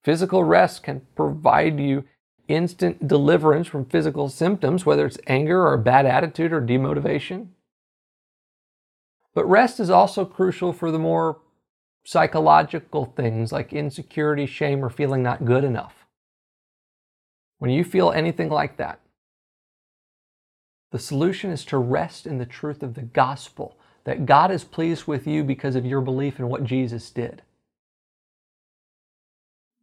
Physical 0.03 0.43
rest 0.43 0.83
can 0.83 1.01
provide 1.15 1.79
you 1.79 2.03
instant 2.47 3.07
deliverance 3.07 3.67
from 3.67 3.85
physical 3.85 4.27
symptoms, 4.27 4.85
whether 4.85 5.05
it's 5.05 5.19
anger 5.27 5.61
or 5.61 5.73
a 5.73 5.79
bad 5.79 6.05
attitude 6.05 6.51
or 6.51 6.61
demotivation. 6.61 7.49
But 9.33 9.45
rest 9.45 9.79
is 9.79 9.89
also 9.89 10.25
crucial 10.25 10.73
for 10.73 10.91
the 10.91 10.99
more 10.99 11.39
psychological 12.05 13.05
things 13.05 13.51
like 13.51 13.71
insecurity, 13.71 14.45
shame, 14.45 14.83
or 14.83 14.89
feeling 14.89 15.23
not 15.23 15.45
good 15.45 15.63
enough. 15.63 16.02
When 17.63 17.72
you 17.72 17.86
feel 17.86 18.12
anything 18.12 18.50
like 18.50 18.75
that, 18.75 19.00
the 20.91 21.00
solution 21.00 21.50
is 21.50 21.63
to 21.67 21.77
rest 21.77 22.27
in 22.27 22.38
the 22.38 22.46
truth 22.46 22.84
of 22.84 22.93
the 22.93 23.03
gospel 23.03 23.77
that 24.03 24.25
God 24.25 24.51
is 24.51 24.65
pleased 24.65 25.08
with 25.08 25.25
you 25.25 25.46
because 25.46 25.77
of 25.77 25.86
your 25.86 26.01
belief 26.01 26.39
in 26.39 26.50
what 26.50 26.65
Jesus 26.65 27.10
did. 27.10 27.41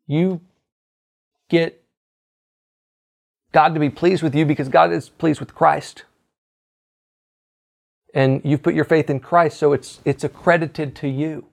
You 0.07 0.43
get 1.49 1.83
God 3.51 3.73
to 3.73 3.81
be 3.81 3.89
pleased 3.89 4.23
with 4.23 4.35
you 4.35 4.45
because 4.45 4.69
God 4.69 4.93
is 4.93 5.09
pleased 5.09 5.41
with 5.41 5.55
Christ. 5.55 6.05
And 8.13 8.43
you've 8.45 8.63
put 8.63 8.75
your 8.75 8.85
faith 8.85 9.09
in 9.09 9.21
Christ, 9.21 9.59
so 9.59 9.73
it's, 9.73 10.01
it's 10.05 10.23
accredited 10.23 10.95
to 10.97 11.09
you. 11.09 11.47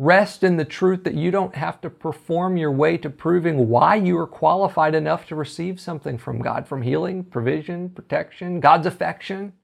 Rest 0.00 0.44
in 0.44 0.58
the 0.58 0.64
truth 0.64 1.02
that 1.02 1.14
you 1.14 1.32
don't 1.32 1.56
have 1.56 1.80
to 1.80 1.90
perform 1.90 2.56
your 2.56 2.70
way 2.70 2.96
to 2.98 3.10
proving 3.10 3.68
why 3.68 3.96
you 3.96 4.16
are 4.16 4.28
qualified 4.28 4.94
enough 4.94 5.26
to 5.26 5.34
receive 5.34 5.80
something 5.80 6.16
from 6.16 6.40
God, 6.40 6.68
from 6.68 6.82
healing, 6.82 7.24
provision, 7.24 7.90
protection, 7.90 8.60
God's 8.60 8.86
affection. 8.86 9.54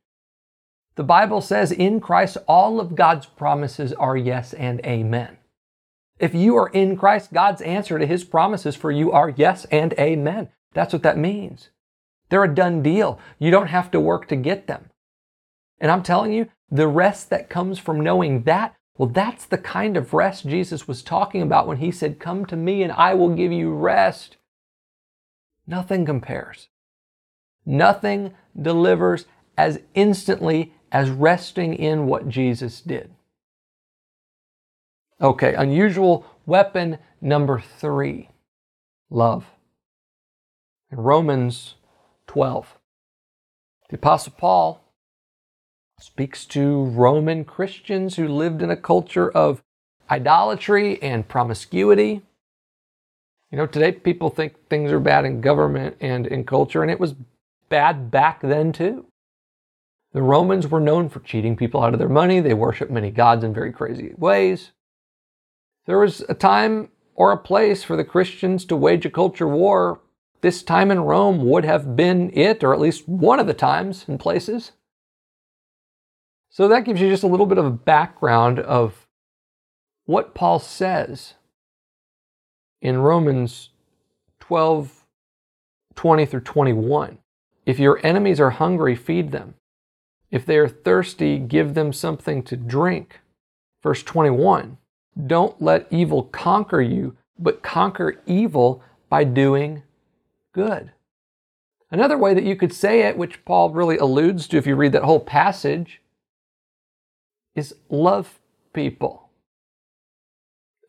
The 0.97 1.05
Bible 1.05 1.41
says 1.41 1.71
in 1.71 2.01
Christ, 2.01 2.37
all 2.49 2.81
of 2.81 2.97
God's 2.97 3.27
promises 3.27 3.93
are 3.93 4.17
yes 4.17 4.53
and 4.53 4.81
amen. 4.85 5.39
If 6.19 6.35
you 6.35 6.57
are 6.57 6.69
in 6.71 6.97
Christ, 6.97 7.33
God's 7.33 7.63
answer 7.63 8.01
to 8.01 8.07
his 8.07 8.25
promises 8.25 8.75
for 8.75 8.91
you 8.91 9.13
are 9.13 9.33
yes 9.37 9.67
and 9.67 9.93
amen. 10.01 10.49
That's 10.73 10.93
what 10.93 11.05
that 11.05 11.17
means. 11.17 11.71
They're 12.29 12.43
a 12.43 12.53
done 12.53 12.83
deal. 12.83 13.21
You 13.39 13.53
don't 13.53 13.69
have 13.69 13.93
to 13.93 14.01
work 14.01 14.27
to 14.29 14.37
get 14.37 14.67
them. 14.67 14.91
And 15.79 15.93
I'm 15.93 16.03
telling 16.03 16.33
you, 16.33 16.49
the 16.69 16.89
rest 16.89 17.31
that 17.31 17.49
comes 17.49 17.79
from 17.79 18.01
knowing 18.01 18.43
that 18.45 18.75
well, 18.97 19.09
that's 19.09 19.45
the 19.45 19.59
kind 19.59 19.97
of 19.97 20.15
rest 20.15 20.47
Jesus 20.47 20.87
was 20.87 21.03
talking 21.03 21.43
about 21.43 21.67
when 21.67 21.79
he 21.79 21.91
said, 21.91 22.21
Come 22.21 22.47
to 22.47 22.57
me 22.57 22.83
and 22.83 22.93
I 22.93 23.15
will 23.15 23.35
give 23.35 23.51
you 23.51 23.73
rest. 23.73 24.37
Nothing 25.67 26.05
compares. 26.05 26.69
Nothing 27.67 28.35
delivers 28.61 29.27
as 29.57 29.81
instantly 29.95 30.75
as 30.93 31.11
resting 31.11 31.75
in 31.75 32.07
what 32.07 32.29
Jesus 32.29 32.81
did. 32.81 33.11
Okay, 35.21 35.55
unusual 35.55 36.25
weapon 36.47 36.99
number 37.21 37.61
three 37.79 38.29
love. 39.11 39.47
In 40.93 40.99
Romans 40.99 41.75
12, 42.29 42.79
the 43.89 43.97
Apostle 43.97 44.35
Paul 44.37 44.84
speaks 46.01 46.45
to 46.47 46.85
Roman 46.85 47.45
Christians 47.45 48.17
who 48.17 48.29
lived 48.29 48.63
in 48.63 48.71
a 48.71 48.77
culture 48.77 49.31
of 49.31 49.63
idolatry 50.11 51.03
and 51.03 51.27
promiscuity. 51.27 52.23
You 53.51 53.59
know, 53.59 53.67
today 53.67 53.93
people 53.93 54.31
think 54.31 54.69
things 54.69 54.91
are 54.91 55.01
bad 55.01 55.25
in 55.25 55.41
government 55.41 55.97
and 56.01 56.27
in 56.27 56.45
culture, 56.45 56.83
and 56.83 56.91
it 56.91 57.01
was 57.01 57.15
bad 57.69 58.11
back 58.11 58.41
then 58.41 58.73
too. 58.73 59.07
The 60.13 60.23
Romans 60.23 60.69
were 60.69 60.81
known 60.81 61.09
for 61.09 61.21
cheating 61.21 61.57
people 61.57 61.83
out 61.83 61.93
of 61.93 61.99
their 61.99 62.09
money. 62.09 62.41
They 62.41 62.55
worshiped 62.55 62.91
many 62.91 63.11
gods 63.11 63.43
in 63.43 63.53
very 63.53 63.73
crazy 63.73 64.13
ways. 64.17 64.73
There 65.87 65.99
was 65.99 66.25
a 66.29 66.35
time 66.35 66.91
or 67.15 67.33
a 67.33 67.39
place 67.39 67.83
for 67.85 67.97
the 67.97 68.05
Christians 68.05 68.65
to 68.67 68.77
wage 68.77 69.07
a 69.07 69.11
culture 69.11 69.49
war. 69.49 70.01
This 70.41 70.63
time 70.63 70.91
in 70.91 71.01
Rome 71.01 71.49
would 71.49 71.65
have 71.65 71.97
been 71.97 72.31
it, 72.35 72.63
or 72.63 72.75
at 72.75 72.81
least 72.81 73.09
one 73.09 73.41
of 73.41 73.47
the 73.47 73.55
times 73.55 74.05
and 74.09 74.21
places. 74.21 74.73
So 76.55 76.69
that 76.69 76.85
gives 76.85 77.01
you 77.01 77.09
just 77.11 77.25
a 77.25 77.27
little 77.27 77.47
bit 77.47 77.59
of 77.59 77.65
a 77.65 77.71
background 77.71 78.61
of 78.61 79.09
what 80.05 80.37
Paul 80.37 80.61
says 80.61 81.35
in 82.81 82.99
Romans 82.99 83.71
12 84.39 85.05
20 85.97 86.27
through 86.27 86.41
21. 86.41 87.19
If 87.67 87.81
your 87.81 87.99
enemies 88.07 88.39
are 88.39 88.51
hungry, 88.51 88.95
feed 88.95 89.33
them. 89.33 89.55
If 90.31 90.47
they 90.47 90.57
are 90.59 90.69
thirsty, 90.69 91.41
give 91.41 91.75
them 91.75 91.93
something 91.93 92.45
to 92.45 92.57
drink. 92.57 93.19
Verse 93.83 94.05
21 94.05 94.79
Don't 95.27 95.61
let 95.61 95.89
evil 95.91 96.23
conquer 96.23 96.81
you, 96.81 97.17
but 97.37 97.65
conquer 97.65 98.23
evil 98.27 98.81
by 99.09 99.25
doing 99.25 99.83
good. 100.53 100.93
Another 101.91 102.17
way 102.17 102.33
that 102.33 102.45
you 102.45 102.55
could 102.55 102.73
say 102.73 103.01
it, 103.01 103.19
which 103.19 103.45
Paul 103.45 103.71
really 103.71 103.99
alludes 103.99 104.47
to 104.49 104.57
if 104.57 104.69
you 104.69 104.77
read 104.77 104.93
that 104.93 105.03
whole 105.03 105.19
passage, 105.19 106.01
is 107.55 107.75
love 107.89 108.39
people. 108.73 109.29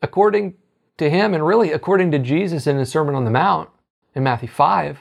According 0.02 0.54
to 0.98 1.10
him, 1.10 1.34
and 1.34 1.46
really 1.46 1.72
according 1.72 2.10
to 2.12 2.18
Jesus 2.18 2.66
in 2.66 2.76
his 2.76 2.90
Sermon 2.90 3.14
on 3.14 3.24
the 3.24 3.30
Mount 3.30 3.70
in 4.14 4.22
Matthew 4.22 4.48
5, 4.48 5.00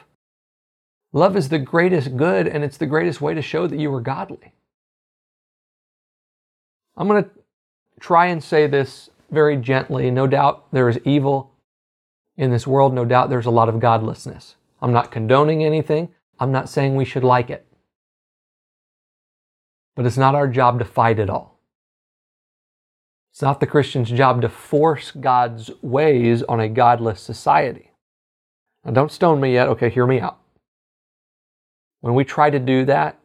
love 1.13 1.35
is 1.35 1.49
the 1.49 1.59
greatest 1.59 2.17
good 2.17 2.47
and 2.47 2.63
it's 2.63 2.77
the 2.77 2.85
greatest 2.85 3.21
way 3.21 3.33
to 3.33 3.41
show 3.41 3.67
that 3.67 3.79
you 3.79 3.93
are 3.93 4.01
godly. 4.01 4.53
I'm 6.97 7.07
going 7.07 7.23
to 7.23 7.29
try 7.99 8.27
and 8.27 8.43
say 8.43 8.67
this 8.67 9.09
very 9.31 9.57
gently. 9.57 10.11
No 10.11 10.27
doubt 10.27 10.71
there 10.71 10.87
is 10.89 10.99
evil 11.03 11.51
in 12.37 12.51
this 12.51 12.67
world. 12.67 12.93
No 12.93 13.05
doubt 13.05 13.29
there's 13.29 13.45
a 13.45 13.51
lot 13.51 13.69
of 13.69 13.79
godlessness. 13.79 14.55
I'm 14.81 14.93
not 14.93 15.11
condoning 15.11 15.63
anything. 15.63 16.09
I'm 16.39 16.51
not 16.51 16.69
saying 16.69 16.95
we 16.95 17.05
should 17.05 17.23
like 17.23 17.49
it. 17.49 17.65
But 19.95 20.05
it's 20.05 20.17
not 20.17 20.35
our 20.35 20.47
job 20.47 20.79
to 20.79 20.85
fight 20.85 21.19
it 21.19 21.29
all. 21.29 21.54
It's 23.35 23.41
not 23.41 23.59
the 23.59 23.67
Christian's 23.67 24.09
job 24.09 24.43
to 24.43 24.47
force 24.47 25.11
God's 25.11 25.69
ways 25.81 26.41
on 26.43 26.61
a 26.61 26.69
godless 26.69 27.19
society. 27.19 27.91
Now, 28.85 28.91
don't 28.91 29.11
stone 29.11 29.41
me 29.41 29.51
yet. 29.51 29.67
Okay, 29.67 29.89
hear 29.89 30.07
me 30.07 30.21
out. 30.21 30.39
When 31.99 32.15
we 32.15 32.23
try 32.23 32.49
to 32.49 32.59
do 32.59 32.85
that, 32.85 33.19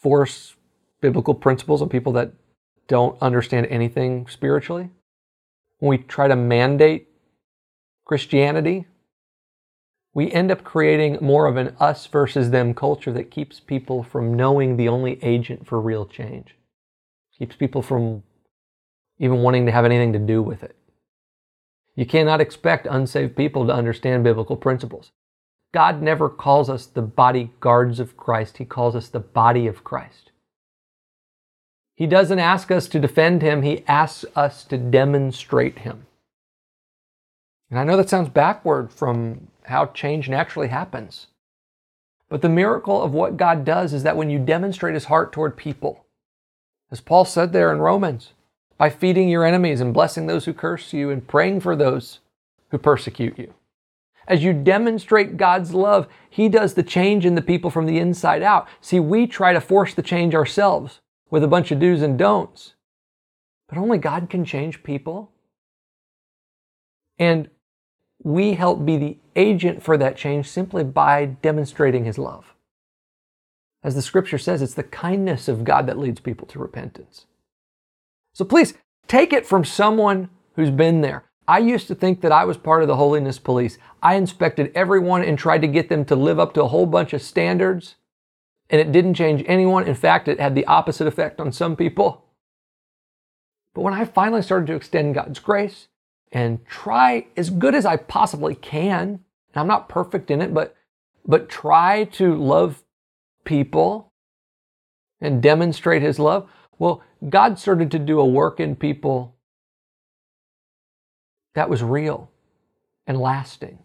force 0.00 0.54
biblical 1.00 1.34
principles 1.34 1.82
on 1.82 1.88
people 1.88 2.12
that 2.12 2.34
don't 2.86 3.20
understand 3.20 3.66
anything 3.66 4.28
spiritually, 4.28 4.90
when 5.80 5.90
we 5.90 5.98
try 5.98 6.28
to 6.28 6.36
mandate 6.36 7.08
Christianity, 8.04 8.86
we 10.14 10.30
end 10.30 10.52
up 10.52 10.62
creating 10.62 11.18
more 11.20 11.46
of 11.46 11.56
an 11.56 11.74
us 11.80 12.06
versus 12.06 12.50
them 12.50 12.74
culture 12.74 13.12
that 13.12 13.32
keeps 13.32 13.58
people 13.58 14.04
from 14.04 14.34
knowing 14.34 14.76
the 14.76 14.86
only 14.86 15.18
agent 15.20 15.66
for 15.66 15.80
real 15.80 16.06
change. 16.06 16.54
Keeps 17.36 17.56
people 17.56 17.82
from 17.82 18.22
even 19.18 19.42
wanting 19.42 19.66
to 19.66 19.72
have 19.72 19.84
anything 19.84 20.12
to 20.12 20.18
do 20.18 20.42
with 20.42 20.62
it. 20.62 20.76
You 21.94 22.06
cannot 22.06 22.40
expect 22.40 22.86
unsaved 22.88 23.36
people 23.36 23.66
to 23.66 23.72
understand 23.72 24.22
biblical 24.22 24.56
principles. 24.56 25.10
God 25.72 26.00
never 26.00 26.28
calls 26.28 26.70
us 26.70 26.86
the 26.86 27.02
bodyguards 27.02 28.00
of 28.00 28.16
Christ, 28.16 28.58
He 28.58 28.64
calls 28.64 28.94
us 28.94 29.08
the 29.08 29.20
body 29.20 29.66
of 29.66 29.84
Christ. 29.84 30.30
He 31.94 32.06
doesn't 32.06 32.38
ask 32.38 32.70
us 32.70 32.86
to 32.88 33.00
defend 33.00 33.42
Him, 33.42 33.62
He 33.62 33.84
asks 33.88 34.24
us 34.36 34.64
to 34.64 34.78
demonstrate 34.78 35.80
Him. 35.80 36.06
And 37.70 37.78
I 37.78 37.84
know 37.84 37.96
that 37.96 38.08
sounds 38.08 38.28
backward 38.28 38.92
from 38.92 39.48
how 39.64 39.86
change 39.86 40.28
naturally 40.28 40.68
happens. 40.68 41.26
But 42.28 42.42
the 42.42 42.48
miracle 42.48 43.02
of 43.02 43.12
what 43.12 43.36
God 43.36 43.64
does 43.64 43.92
is 43.92 44.04
that 44.04 44.16
when 44.16 44.30
you 44.30 44.38
demonstrate 44.38 44.94
His 44.94 45.06
heart 45.06 45.32
toward 45.32 45.56
people, 45.56 46.06
as 46.90 47.00
Paul 47.00 47.24
said 47.24 47.52
there 47.52 47.72
in 47.72 47.80
Romans, 47.80 48.32
by 48.78 48.88
feeding 48.88 49.28
your 49.28 49.44
enemies 49.44 49.80
and 49.80 49.92
blessing 49.92 50.26
those 50.26 50.44
who 50.44 50.54
curse 50.54 50.92
you 50.92 51.10
and 51.10 51.26
praying 51.26 51.60
for 51.60 51.76
those 51.76 52.20
who 52.70 52.78
persecute 52.78 53.38
you. 53.38 53.52
As 54.28 54.44
you 54.44 54.52
demonstrate 54.52 55.36
God's 55.36 55.74
love, 55.74 56.06
He 56.30 56.48
does 56.48 56.74
the 56.74 56.82
change 56.82 57.26
in 57.26 57.34
the 57.34 57.42
people 57.42 57.70
from 57.70 57.86
the 57.86 57.98
inside 57.98 58.42
out. 58.42 58.68
See, 58.80 59.00
we 59.00 59.26
try 59.26 59.52
to 59.52 59.60
force 59.60 59.94
the 59.94 60.02
change 60.02 60.34
ourselves 60.34 61.00
with 61.30 61.42
a 61.42 61.48
bunch 61.48 61.70
of 61.70 61.80
do's 61.80 62.02
and 62.02 62.18
don'ts, 62.18 62.74
but 63.68 63.78
only 63.78 63.98
God 63.98 64.30
can 64.30 64.44
change 64.44 64.82
people. 64.82 65.32
And 67.18 67.48
we 68.22 68.54
help 68.54 68.84
be 68.84 68.96
the 68.96 69.18
agent 69.34 69.82
for 69.82 69.96
that 69.96 70.16
change 70.16 70.46
simply 70.46 70.84
by 70.84 71.24
demonstrating 71.24 72.04
His 72.04 72.18
love. 72.18 72.54
As 73.82 73.94
the 73.94 74.02
scripture 74.02 74.38
says, 74.38 74.60
it's 74.60 74.74
the 74.74 74.82
kindness 74.82 75.48
of 75.48 75.64
God 75.64 75.86
that 75.86 75.98
leads 75.98 76.20
people 76.20 76.46
to 76.48 76.58
repentance. 76.58 77.26
So 78.38 78.44
please 78.44 78.74
take 79.08 79.32
it 79.32 79.44
from 79.44 79.64
someone 79.64 80.30
who's 80.54 80.70
been 80.70 81.00
there. 81.00 81.24
I 81.48 81.58
used 81.58 81.88
to 81.88 81.96
think 81.96 82.20
that 82.20 82.30
I 82.30 82.44
was 82.44 82.56
part 82.56 82.82
of 82.82 82.88
the 82.88 82.94
holiness 82.94 83.36
police. 83.36 83.78
I 84.00 84.14
inspected 84.14 84.70
everyone 84.76 85.24
and 85.24 85.36
tried 85.36 85.62
to 85.62 85.66
get 85.66 85.88
them 85.88 86.04
to 86.04 86.14
live 86.14 86.38
up 86.38 86.54
to 86.54 86.62
a 86.62 86.68
whole 86.68 86.86
bunch 86.86 87.12
of 87.12 87.20
standards, 87.20 87.96
and 88.70 88.80
it 88.80 88.92
didn't 88.92 89.14
change 89.14 89.42
anyone. 89.48 89.88
In 89.88 89.96
fact, 89.96 90.28
it 90.28 90.38
had 90.38 90.54
the 90.54 90.66
opposite 90.66 91.08
effect 91.08 91.40
on 91.40 91.50
some 91.50 91.74
people. 91.74 92.26
But 93.74 93.80
when 93.80 93.94
I 93.94 94.04
finally 94.04 94.42
started 94.42 94.68
to 94.68 94.76
extend 94.76 95.16
God's 95.16 95.40
grace 95.40 95.88
and 96.30 96.64
try 96.64 97.26
as 97.36 97.50
good 97.50 97.74
as 97.74 97.84
I 97.84 97.96
possibly 97.96 98.54
can, 98.54 99.08
and 99.08 99.56
I'm 99.56 99.66
not 99.66 99.88
perfect 99.88 100.30
in 100.30 100.40
it, 100.40 100.54
but 100.54 100.76
but 101.26 101.48
try 101.48 102.04
to 102.04 102.36
love 102.36 102.84
people 103.44 104.12
and 105.20 105.42
demonstrate 105.42 106.02
his 106.02 106.20
love, 106.20 106.48
well, 106.78 107.02
God 107.28 107.58
started 107.58 107.90
to 107.92 107.98
do 107.98 108.20
a 108.20 108.26
work 108.26 108.60
in 108.60 108.76
people 108.76 109.34
that 111.54 111.68
was 111.68 111.82
real 111.82 112.30
and 113.06 113.18
lasting. 113.18 113.80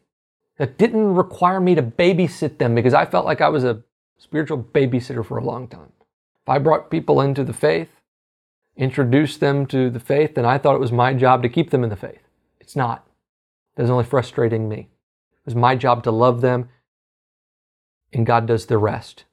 That 0.58 0.78
didn't 0.78 1.16
require 1.16 1.60
me 1.60 1.74
to 1.76 1.82
babysit 1.82 2.60
them 2.60 2.76
because 2.76 2.94
I 2.94 3.06
felt 3.06 3.26
like 3.26 3.42
I 3.42 3.50
was 3.50 3.64
a 3.64 3.82
spiritual 4.18 4.64
babysitter 4.64 5.26
for 5.26 5.38
a 5.38 5.44
long 5.44 5.68
time. 5.68 5.92
If 6.44 6.50
I 6.50 6.60
brought 6.60 6.92
people 6.92 7.22
into 7.22 7.44
the 7.44 7.54
faith, 7.54 7.90
introduced 8.76 9.40
them 9.40 9.66
to 9.68 9.90
the 9.90 10.00
faith, 10.00 10.36
then 10.36 10.46
I 10.46 10.58
thought 10.58 10.76
it 10.76 10.82
was 10.82 10.92
my 10.92 11.14
job 11.14 11.42
to 11.44 11.50
keep 11.50 11.72
them 11.72 11.84
in 11.84 11.90
the 11.90 11.96
faith. 11.96 12.22
It's 12.60 12.76
not. 12.76 13.08
Was 13.76 13.90
only 13.90 14.04
frustrating 14.04 14.70
me. 14.70 14.78
It 14.82 15.46
was 15.46 15.56
my 15.56 15.76
job 15.76 16.04
to 16.04 16.12
love 16.12 16.42
them, 16.42 16.70
and 18.14 18.26
God 18.26 18.46
does 18.46 18.68
the 18.68 18.78
rest. 18.78 19.26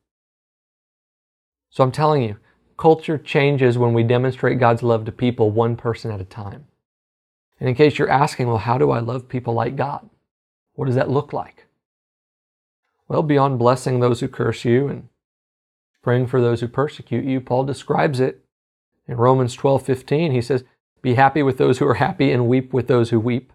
So 1.69 1.85
I'm 1.85 1.93
telling 1.93 2.23
you, 2.23 2.39
Culture 2.81 3.19
changes 3.19 3.77
when 3.77 3.93
we 3.93 4.03
demonstrate 4.03 4.59
God's 4.59 4.83
love 4.83 5.05
to 5.05 5.13
people 5.13 5.51
one 5.51 5.77
person 5.77 6.11
at 6.11 6.19
a 6.19 6.25
time. 6.25 6.65
And 7.61 7.69
in 7.69 7.75
case 7.75 7.99
you're 7.99 8.09
asking, 8.09 8.47
well, 8.47 8.57
how 8.57 8.79
do 8.79 8.91
I 8.91 9.01
love 9.01 9.29
people 9.29 9.53
like 9.53 9.77
God? 9.77 10.09
What 10.77 10.87
does 10.87 10.95
that 10.95 11.11
look 11.11 11.35
like? 11.35 11.67
Well, 13.07 13.23
beyond 13.23 13.59
blessing 13.59 14.01
those 14.01 14.21
who 14.21 14.29
curse 14.29 14.65
you 14.65 14.89
and 14.89 15.09
praying 16.03 16.29
for 16.29 16.41
those 16.41 16.63
who 16.63 16.69
persecute 16.69 17.27
you, 17.27 17.39
Paul 17.43 17.65
describes 17.65 18.19
it 18.19 18.47
in 19.07 19.19
Romans 19.19 19.55
12 19.55 19.85
15. 19.85 20.33
He 20.33 20.41
says, 20.41 20.65
Be 21.03 21.17
happy 21.17 21.43
with 21.43 21.59
those 21.59 21.81
who 21.81 21.87
are 21.87 21.95
happy 21.97 22.33
and 22.33 22.49
weep 22.49 22.73
with 22.73 22.87
those 22.87 23.11
who 23.11 23.21
weep. 23.21 23.53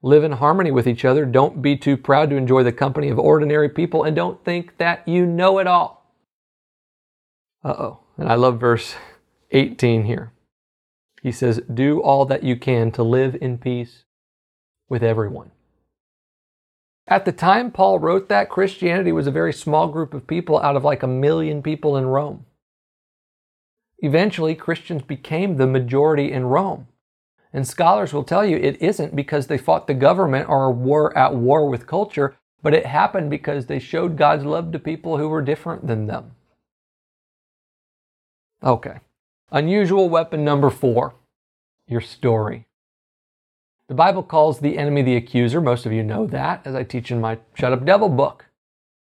Live 0.00 0.24
in 0.24 0.32
harmony 0.32 0.70
with 0.70 0.86
each 0.86 1.04
other. 1.04 1.26
Don't 1.26 1.60
be 1.60 1.76
too 1.76 1.98
proud 1.98 2.30
to 2.30 2.36
enjoy 2.36 2.62
the 2.62 2.72
company 2.72 3.10
of 3.10 3.18
ordinary 3.18 3.68
people, 3.68 4.02
and 4.02 4.16
don't 4.16 4.42
think 4.46 4.78
that 4.78 5.06
you 5.06 5.26
know 5.26 5.58
it 5.58 5.66
all. 5.66 6.03
Uh 7.64 7.74
oh. 7.78 8.00
And 8.16 8.28
I 8.28 8.34
love 8.34 8.60
verse 8.60 8.94
18 9.50 10.04
here. 10.04 10.32
He 11.22 11.32
says, 11.32 11.62
Do 11.72 12.02
all 12.02 12.26
that 12.26 12.44
you 12.44 12.56
can 12.56 12.92
to 12.92 13.02
live 13.02 13.36
in 13.40 13.58
peace 13.58 14.04
with 14.88 15.02
everyone. 15.02 15.50
At 17.06 17.24
the 17.24 17.32
time 17.32 17.70
Paul 17.70 17.98
wrote 17.98 18.28
that, 18.28 18.48
Christianity 18.48 19.12
was 19.12 19.26
a 19.26 19.32
very 19.32 19.52
small 19.52 19.88
group 19.88 20.14
of 20.14 20.26
people 20.26 20.58
out 20.58 20.76
of 20.76 20.84
like 20.84 21.02
a 21.02 21.06
million 21.06 21.62
people 21.62 21.96
in 21.96 22.06
Rome. 22.06 22.46
Eventually, 23.98 24.54
Christians 24.54 25.02
became 25.02 25.56
the 25.56 25.66
majority 25.66 26.32
in 26.32 26.44
Rome. 26.46 26.88
And 27.52 27.66
scholars 27.66 28.12
will 28.12 28.24
tell 28.24 28.44
you 28.44 28.56
it 28.56 28.80
isn't 28.82 29.14
because 29.14 29.46
they 29.46 29.58
fought 29.58 29.86
the 29.86 29.94
government 29.94 30.48
or 30.48 30.72
were 30.72 31.16
at 31.16 31.34
war 31.34 31.68
with 31.68 31.86
culture, 31.86 32.36
but 32.62 32.74
it 32.74 32.86
happened 32.86 33.30
because 33.30 33.66
they 33.66 33.78
showed 33.78 34.16
God's 34.18 34.44
love 34.44 34.72
to 34.72 34.78
people 34.78 35.18
who 35.18 35.28
were 35.28 35.42
different 35.42 35.86
than 35.86 36.06
them. 36.06 36.32
Okay. 38.64 39.00
Unusual 39.52 40.08
weapon 40.08 40.44
number 40.44 40.70
four 40.70 41.14
your 41.86 42.00
story. 42.00 42.66
The 43.88 43.94
Bible 43.94 44.22
calls 44.22 44.58
the 44.58 44.78
enemy 44.78 45.02
the 45.02 45.16
accuser. 45.16 45.60
Most 45.60 45.84
of 45.84 45.92
you 45.92 46.02
know 46.02 46.26
that, 46.26 46.62
as 46.64 46.74
I 46.74 46.82
teach 46.82 47.10
in 47.10 47.20
my 47.20 47.38
Shut 47.52 47.74
Up 47.74 47.84
Devil 47.84 48.08
book. 48.08 48.46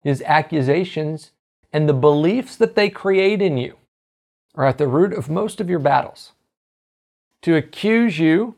His 0.01 0.21
accusations 0.23 1.31
and 1.71 1.87
the 1.87 1.93
beliefs 1.93 2.57
that 2.57 2.75
they 2.75 2.89
create 2.89 3.41
in 3.41 3.57
you 3.57 3.77
are 4.55 4.65
at 4.65 4.77
the 4.77 4.87
root 4.87 5.13
of 5.13 5.29
most 5.29 5.61
of 5.61 5.69
your 5.69 5.79
battles. 5.79 6.33
To 7.43 7.55
accuse 7.55 8.19
you, 8.19 8.55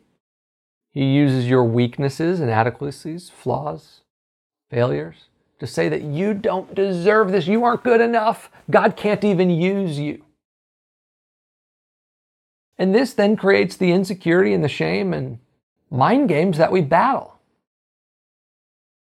he 0.89 1.05
uses 1.05 1.47
your 1.47 1.63
weaknesses, 1.63 2.39
inadequacies, 2.39 3.29
flaws, 3.29 4.01
failures 4.71 5.25
to 5.59 5.67
say 5.67 5.87
that 5.87 6.01
you 6.01 6.33
don't 6.33 6.73
deserve 6.73 7.31
this. 7.31 7.47
You 7.47 7.63
aren't 7.63 7.83
good 7.83 8.01
enough. 8.01 8.49
God 8.69 8.95
can't 8.97 9.23
even 9.23 9.49
use 9.49 9.99
you. 9.99 10.24
And 12.77 12.93
this 12.93 13.13
then 13.13 13.37
creates 13.37 13.77
the 13.77 13.91
insecurity 13.91 14.53
and 14.53 14.63
the 14.63 14.69
shame 14.69 15.13
and 15.13 15.39
mind 15.89 16.29
games 16.29 16.57
that 16.57 16.71
we 16.71 16.81
battle. 16.81 17.39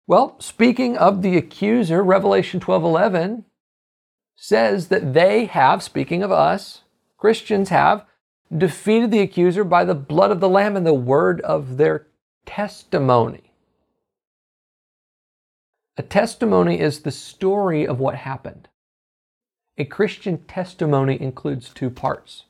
Well, 0.07 0.37
speaking 0.39 0.97
of 0.97 1.23
the 1.23 1.37
accuser, 1.37 2.03
Revelation 2.03 2.61
12:11 2.61 3.45
says 4.37 4.89
that 4.89 5.15
they 5.15 5.47
have, 5.47 5.83
speaking 5.83 6.23
of 6.23 6.31
us, 6.31 6.83
Christians 7.17 7.71
have 7.71 8.05
defeated 8.55 9.11
the 9.11 9.21
accuser 9.21 9.65
by 9.65 9.85
the 9.85 9.95
blood 9.95 10.31
of 10.31 10.41
the 10.41 10.49
lamb 10.49 10.77
and 10.77 10.87
the 10.87 10.95
word 10.95 11.41
of 11.41 11.77
their 11.79 12.07
testimony. 12.45 13.51
A 15.97 16.03
testimony 16.03 16.81
is 16.81 17.01
the 17.01 17.11
story 17.11 17.87
of 17.87 17.99
what 17.99 18.17
happened. 18.17 18.69
A 19.79 19.85
Christian 19.85 20.39
testimony 20.45 21.21
includes 21.21 21.71
two 21.71 21.89
parts 21.89 22.45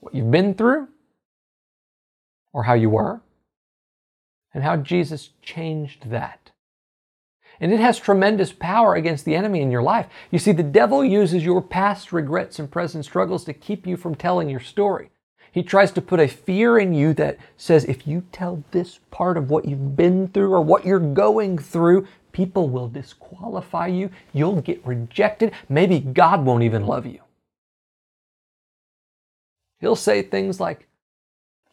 what 0.00 0.14
you've 0.14 0.30
been 0.30 0.54
through, 0.54 0.88
or 2.52 2.64
how 2.64 2.74
you 2.74 2.90
were, 2.90 3.20
and 4.52 4.64
how 4.64 4.76
Jesus 4.76 5.30
changed 5.42 6.10
that. 6.10 6.50
And 7.60 7.72
it 7.72 7.80
has 7.80 7.98
tremendous 7.98 8.52
power 8.52 8.94
against 8.94 9.24
the 9.26 9.34
enemy 9.34 9.60
in 9.60 9.70
your 9.70 9.82
life. 9.82 10.06
You 10.30 10.38
see, 10.38 10.52
the 10.52 10.62
devil 10.62 11.04
uses 11.04 11.44
your 11.44 11.60
past 11.60 12.10
regrets 12.10 12.58
and 12.58 12.70
present 12.70 13.04
struggles 13.04 13.44
to 13.44 13.52
keep 13.52 13.86
you 13.86 13.96
from 13.96 14.14
telling 14.14 14.48
your 14.48 14.60
story. 14.60 15.10
He 15.52 15.62
tries 15.62 15.90
to 15.92 16.00
put 16.00 16.20
a 16.20 16.28
fear 16.28 16.78
in 16.78 16.94
you 16.94 17.12
that 17.14 17.38
says 17.56 17.84
if 17.84 18.06
you 18.06 18.24
tell 18.32 18.62
this 18.70 19.00
part 19.10 19.36
of 19.36 19.50
what 19.50 19.64
you've 19.66 19.96
been 19.96 20.28
through 20.28 20.52
or 20.52 20.60
what 20.62 20.86
you're 20.86 20.98
going 21.00 21.58
through, 21.58 22.06
people 22.32 22.68
will 22.68 22.88
disqualify 22.88 23.88
you. 23.88 24.10
You'll 24.32 24.60
get 24.60 24.84
rejected. 24.86 25.52
Maybe 25.68 26.00
God 26.00 26.44
won't 26.44 26.62
even 26.62 26.86
love 26.86 27.04
you. 27.04 27.20
He'll 29.80 29.96
say 29.96 30.22
things 30.22 30.60
like, 30.60 30.88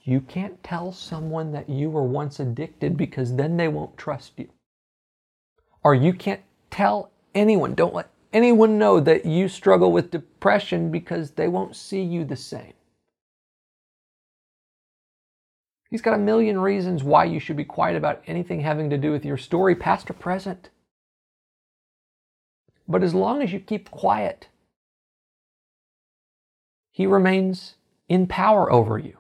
You 0.04 0.22
can't 0.22 0.64
tell 0.64 0.92
someone 0.92 1.52
that 1.52 1.70
you 1.70 1.90
were 1.90 2.04
once 2.04 2.40
addicted 2.40 2.96
because 2.96 3.36
then 3.36 3.58
they 3.58 3.68
won't 3.68 3.98
trust 3.98 4.34
you. 4.38 4.50
Or 5.84 5.94
you 5.94 6.14
can't 6.14 6.42
tell 6.72 7.12
anyone, 7.36 7.76
don't 7.76 7.94
let 7.94 8.10
anyone 8.34 8.78
know 8.78 9.00
that 9.00 9.26
you 9.26 9.50
struggle 9.50 9.92
with 9.92 10.12
depression 10.12 10.92
because 10.92 11.32
they 11.32 11.48
won't 11.48 11.76
see 11.76 12.02
you 12.02 12.24
the 12.24 12.36
same. 12.36 12.74
He's 15.90 16.02
got 16.02 16.16
a 16.16 16.18
million 16.18 16.60
reasons 16.60 17.04
why 17.04 17.26
you 17.26 17.40
should 17.40 17.56
be 17.56 17.64
quiet 17.64 17.96
about 17.96 18.22
anything 18.28 18.62
having 18.62 18.90
to 18.90 18.98
do 18.98 19.12
with 19.12 19.24
your 19.24 19.38
story, 19.38 19.76
past 19.76 20.10
or 20.10 20.14
present. 20.14 20.70
But 22.88 23.04
as 23.04 23.14
long 23.14 23.42
as 23.42 23.54
you 23.54 23.60
keep 23.60 23.90
quiet, 23.90 24.48
he 26.92 27.06
remains 27.06 27.76
in 28.10 28.28
power 28.28 28.72
over 28.72 28.98
you 28.98 29.18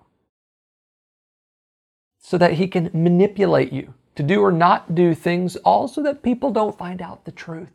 so 2.20 2.38
that 2.38 2.54
he 2.54 2.68
can 2.68 2.90
manipulate 2.94 3.72
you 3.72 3.94
to 4.16 4.24
do 4.24 4.42
or 4.42 4.52
not 4.52 4.96
do 4.96 5.14
things, 5.14 5.56
all 5.58 5.88
so 5.88 6.02
that 6.04 6.24
people 6.24 6.52
don't 6.52 6.78
find 6.78 7.02
out 7.02 7.26
the 7.26 7.32
truth. 7.32 7.72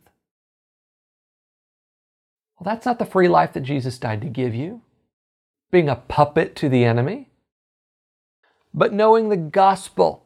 Well, 2.59 2.65
that's 2.73 2.85
not 2.85 2.99
the 2.99 3.05
free 3.05 3.27
life 3.27 3.53
that 3.53 3.61
Jesus 3.61 3.97
died 3.97 4.21
to 4.21 4.27
give 4.27 4.53
you, 4.53 4.81
being 5.71 5.89
a 5.89 5.95
puppet 5.95 6.55
to 6.57 6.69
the 6.69 6.83
enemy 6.83 7.29
but 8.73 8.93
knowing 8.93 9.29
the 9.29 9.37
gospel, 9.37 10.22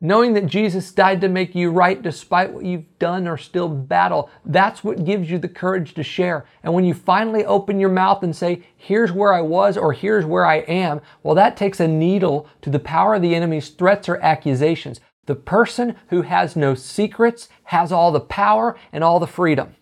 knowing 0.00 0.32
that 0.32 0.46
Jesus 0.46 0.92
died 0.92 1.20
to 1.20 1.28
make 1.28 1.54
you 1.54 1.70
right 1.70 2.00
despite 2.00 2.52
what 2.52 2.64
you've 2.64 2.98
done 2.98 3.28
or 3.28 3.36
still 3.36 3.68
battle, 3.68 4.30
that's 4.44 4.82
what 4.82 5.04
gives 5.04 5.30
you 5.30 5.38
the 5.38 5.48
courage 5.48 5.94
to 5.94 6.02
share. 6.02 6.46
And 6.62 6.72
when 6.72 6.84
you 6.84 6.94
finally 6.94 7.44
open 7.44 7.78
your 7.78 7.90
mouth 7.90 8.22
and 8.22 8.34
say, 8.34 8.62
here's 8.76 9.12
where 9.12 9.34
I 9.34 9.42
was 9.42 9.76
or 9.76 9.92
here's 9.92 10.24
where 10.24 10.46
I 10.46 10.58
am, 10.60 11.00
well, 11.22 11.34
that 11.34 11.56
takes 11.56 11.80
a 11.80 11.88
needle 11.88 12.48
to 12.62 12.70
the 12.70 12.78
power 12.78 13.14
of 13.14 13.22
the 13.22 13.34
enemy's 13.34 13.68
threats 13.68 14.08
or 14.08 14.16
accusations. 14.18 15.00
The 15.26 15.34
person 15.34 15.96
who 16.08 16.22
has 16.22 16.56
no 16.56 16.74
secrets 16.74 17.48
has 17.64 17.92
all 17.92 18.10
the 18.10 18.20
power 18.20 18.76
and 18.92 19.04
all 19.04 19.20
the 19.20 19.26
freedom. 19.26 19.76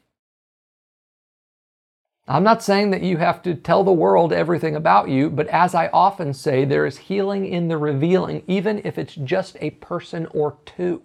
I'm 2.30 2.44
not 2.44 2.62
saying 2.62 2.90
that 2.90 3.02
you 3.02 3.16
have 3.16 3.40
to 3.42 3.54
tell 3.54 3.82
the 3.82 3.90
world 3.90 4.34
everything 4.34 4.76
about 4.76 5.08
you, 5.08 5.30
but 5.30 5.46
as 5.48 5.74
I 5.74 5.88
often 5.88 6.34
say, 6.34 6.66
there 6.66 6.84
is 6.84 6.98
healing 6.98 7.46
in 7.46 7.68
the 7.68 7.78
revealing, 7.78 8.42
even 8.46 8.82
if 8.84 8.98
it's 8.98 9.14
just 9.14 9.56
a 9.62 9.70
person 9.70 10.26
or 10.32 10.58
two. 10.66 11.02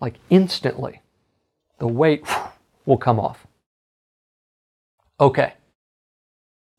Like 0.00 0.14
instantly, 0.30 1.02
the 1.80 1.88
weight 1.88 2.24
will 2.86 2.96
come 2.96 3.18
off. 3.18 3.44
Okay. 5.18 5.54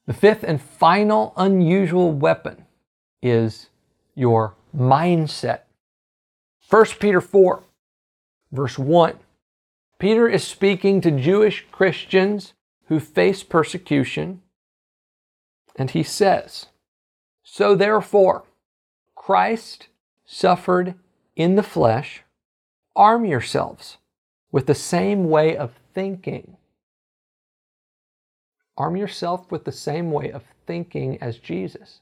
The 0.06 0.14
fifth 0.14 0.46
and 0.46 0.62
final 0.62 1.34
unusual 1.36 2.14
weapon 2.14 2.66
is 3.22 3.68
your 4.16 4.56
mindset. 4.74 5.62
1 6.70 6.86
Peter 7.02 7.20
4, 7.20 7.64
verse 8.54 8.78
1 8.80 9.20
Peter 10.00 10.28
is 10.28 10.44
speaking 10.44 11.02
to 11.02 11.12
Jewish 11.12 11.66
Christians 11.72 12.54
who 12.86 13.00
face 13.00 13.44
persecution, 13.44 14.42
and 15.76 15.92
he 15.92 16.04
says, 16.04 16.68
So 17.44 17.76
therefore, 17.76 18.44
Christ 19.16 19.88
suffered 20.26 20.96
in 21.36 21.56
the 21.56 21.64
flesh, 21.64 22.24
arm 22.96 23.26
yourselves 23.26 23.98
with 24.52 24.68
the 24.68 24.76
same 24.76 25.30
way 25.30 25.58
of 25.58 25.72
thinking. 25.94 26.58
Arm 28.78 28.96
yourself 28.96 29.52
with 29.52 29.66
the 29.66 29.72
same 29.72 30.12
way 30.12 30.32
of 30.32 30.44
thinking 30.66 31.18
as 31.22 31.40
Jesus. 31.40 32.02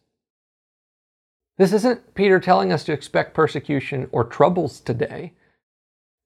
This 1.57 1.71
isn't 1.71 2.13
Peter 2.15 2.39
telling 2.39 2.73
us 2.73 2.83
to 2.83 2.91
expect 2.91 3.33
persecution 3.33 4.09
or 4.11 4.25
troubles 4.25 4.81
today. 4.81 5.33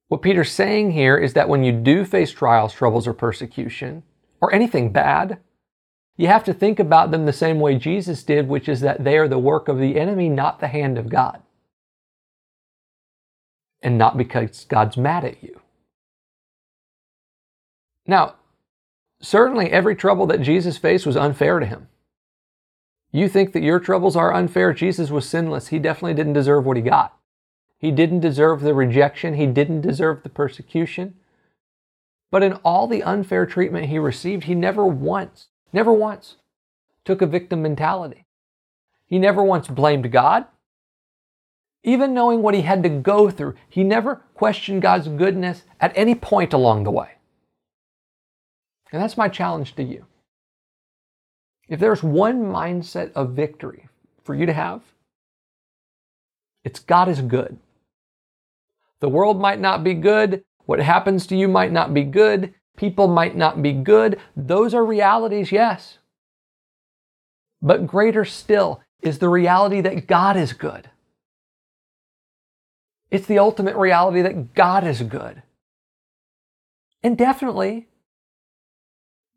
What 0.09 0.23
Peter's 0.23 0.51
saying 0.51 0.91
here 0.91 1.17
is 1.17 1.33
that 1.33 1.47
when 1.47 1.63
you 1.63 1.71
do 1.71 2.03
face 2.03 2.31
trials, 2.31 2.73
troubles, 2.73 3.07
or 3.07 3.13
persecution, 3.13 4.03
or 4.41 4.53
anything 4.53 4.91
bad, 4.91 5.39
you 6.17 6.27
have 6.27 6.43
to 6.45 6.53
think 6.53 6.79
about 6.79 7.11
them 7.11 7.25
the 7.25 7.31
same 7.31 7.59
way 7.59 7.75
Jesus 7.75 8.23
did, 8.23 8.49
which 8.49 8.67
is 8.67 8.81
that 8.81 9.03
they 9.03 9.17
are 9.17 9.27
the 9.27 9.39
work 9.39 9.67
of 9.67 9.79
the 9.79 9.97
enemy, 9.97 10.27
not 10.27 10.59
the 10.59 10.67
hand 10.67 10.97
of 10.97 11.09
God. 11.09 11.41
And 13.81 13.97
not 13.97 14.17
because 14.17 14.65
God's 14.65 14.97
mad 14.97 15.23
at 15.23 15.41
you. 15.43 15.61
Now, 18.07 18.35
certainly 19.21 19.69
every 19.69 19.95
trouble 19.95 20.25
that 20.27 20.41
Jesus 20.41 20.77
faced 20.77 21.05
was 21.05 21.15
unfair 21.15 21.59
to 21.59 21.65
him. 21.65 21.87
You 23.11 23.29
think 23.29 23.53
that 23.53 23.63
your 23.63 23.79
troubles 23.79 24.15
are 24.15 24.33
unfair? 24.33 24.73
Jesus 24.73 25.11
was 25.11 25.29
sinless. 25.29 25.67
He 25.67 25.77
definitely 25.77 26.15
didn't 26.15 26.33
deserve 26.33 26.65
what 26.65 26.77
he 26.77 26.83
got. 26.83 27.15
He 27.79 27.91
didn't 27.91 28.19
deserve 28.19 28.61
the 28.61 28.73
rejection. 28.73 29.35
He 29.35 29.47
didn't 29.47 29.81
deserve 29.81 30.21
the 30.21 30.29
persecution. 30.29 31.15
But 32.29 32.43
in 32.43 32.53
all 32.63 32.87
the 32.87 33.01
unfair 33.01 33.45
treatment 33.45 33.87
he 33.87 33.97
received, 33.97 34.43
he 34.43 34.53
never 34.53 34.85
once, 34.85 35.47
never 35.73 35.91
once 35.91 36.35
took 37.05 37.21
a 37.21 37.25
victim 37.25 37.63
mentality. 37.63 38.25
He 39.07 39.17
never 39.17 39.41
once 39.41 39.67
blamed 39.67 40.11
God. 40.11 40.45
Even 41.83 42.13
knowing 42.13 42.41
what 42.41 42.53
he 42.53 42.61
had 42.61 42.83
to 42.83 42.89
go 42.89 43.31
through, 43.31 43.55
he 43.69 43.83
never 43.83 44.17
questioned 44.35 44.81
God's 44.81 45.07
goodness 45.07 45.63
at 45.79 45.93
any 45.95 46.13
point 46.13 46.53
along 46.53 46.83
the 46.83 46.91
way. 46.91 47.11
And 48.91 49.01
that's 49.01 49.17
my 49.17 49.29
challenge 49.29 49.75
to 49.75 49.83
you. 49.83 50.05
If 51.69 51.79
there's 51.79 52.03
one 52.03 52.43
mindset 52.43 53.13
of 53.13 53.31
victory 53.31 53.87
for 54.23 54.35
you 54.35 54.45
to 54.45 54.53
have, 54.53 54.81
it's 56.63 56.79
God 56.79 57.07
is 57.07 57.21
good. 57.21 57.57
The 59.01 59.09
world 59.09 59.39
might 59.39 59.59
not 59.59 59.83
be 59.83 59.93
good. 59.93 60.43
What 60.65 60.79
happens 60.79 61.25
to 61.27 61.35
you 61.35 61.47
might 61.47 61.71
not 61.71 61.93
be 61.93 62.03
good. 62.03 62.53
People 62.77 63.07
might 63.07 63.35
not 63.35 63.61
be 63.61 63.73
good. 63.73 64.19
Those 64.35 64.73
are 64.73 64.85
realities, 64.85 65.51
yes. 65.51 65.97
But 67.61 67.87
greater 67.87 68.23
still 68.25 68.81
is 69.01 69.19
the 69.19 69.29
reality 69.29 69.81
that 69.81 70.07
God 70.07 70.37
is 70.37 70.53
good. 70.53 70.89
It's 73.11 73.27
the 73.27 73.39
ultimate 73.39 73.75
reality 73.75 74.21
that 74.21 74.53
God 74.53 74.83
is 74.83 75.01
good. 75.01 75.41
And 77.01 77.17
definitely, 77.17 77.87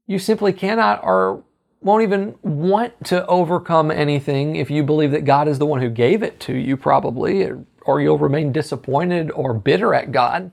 you 0.07 0.19
simply 0.19 0.53
cannot 0.53 1.03
or 1.03 1.43
won't 1.81 2.03
even 2.03 2.35
want 2.43 2.93
to 3.07 3.27
overcome 3.27 3.91
anything 3.91 4.57
if 4.57 4.71
you 4.71 4.83
believe 4.83 5.11
that 5.13 5.25
God 5.25 5.49
is 5.49 5.59
the 5.59 5.67
one 5.67 5.81
who 5.81 5.89
gave 5.89 6.23
it 6.23 6.39
to 6.41 6.55
you, 6.55 6.77
probably, 6.77 7.43
or 7.45 7.65
you'll 7.87 8.19
remain 8.19 8.53
disappointed 8.53 9.31
or 9.31 9.55
bitter 9.55 9.95
at 9.95 10.13
God. 10.13 10.51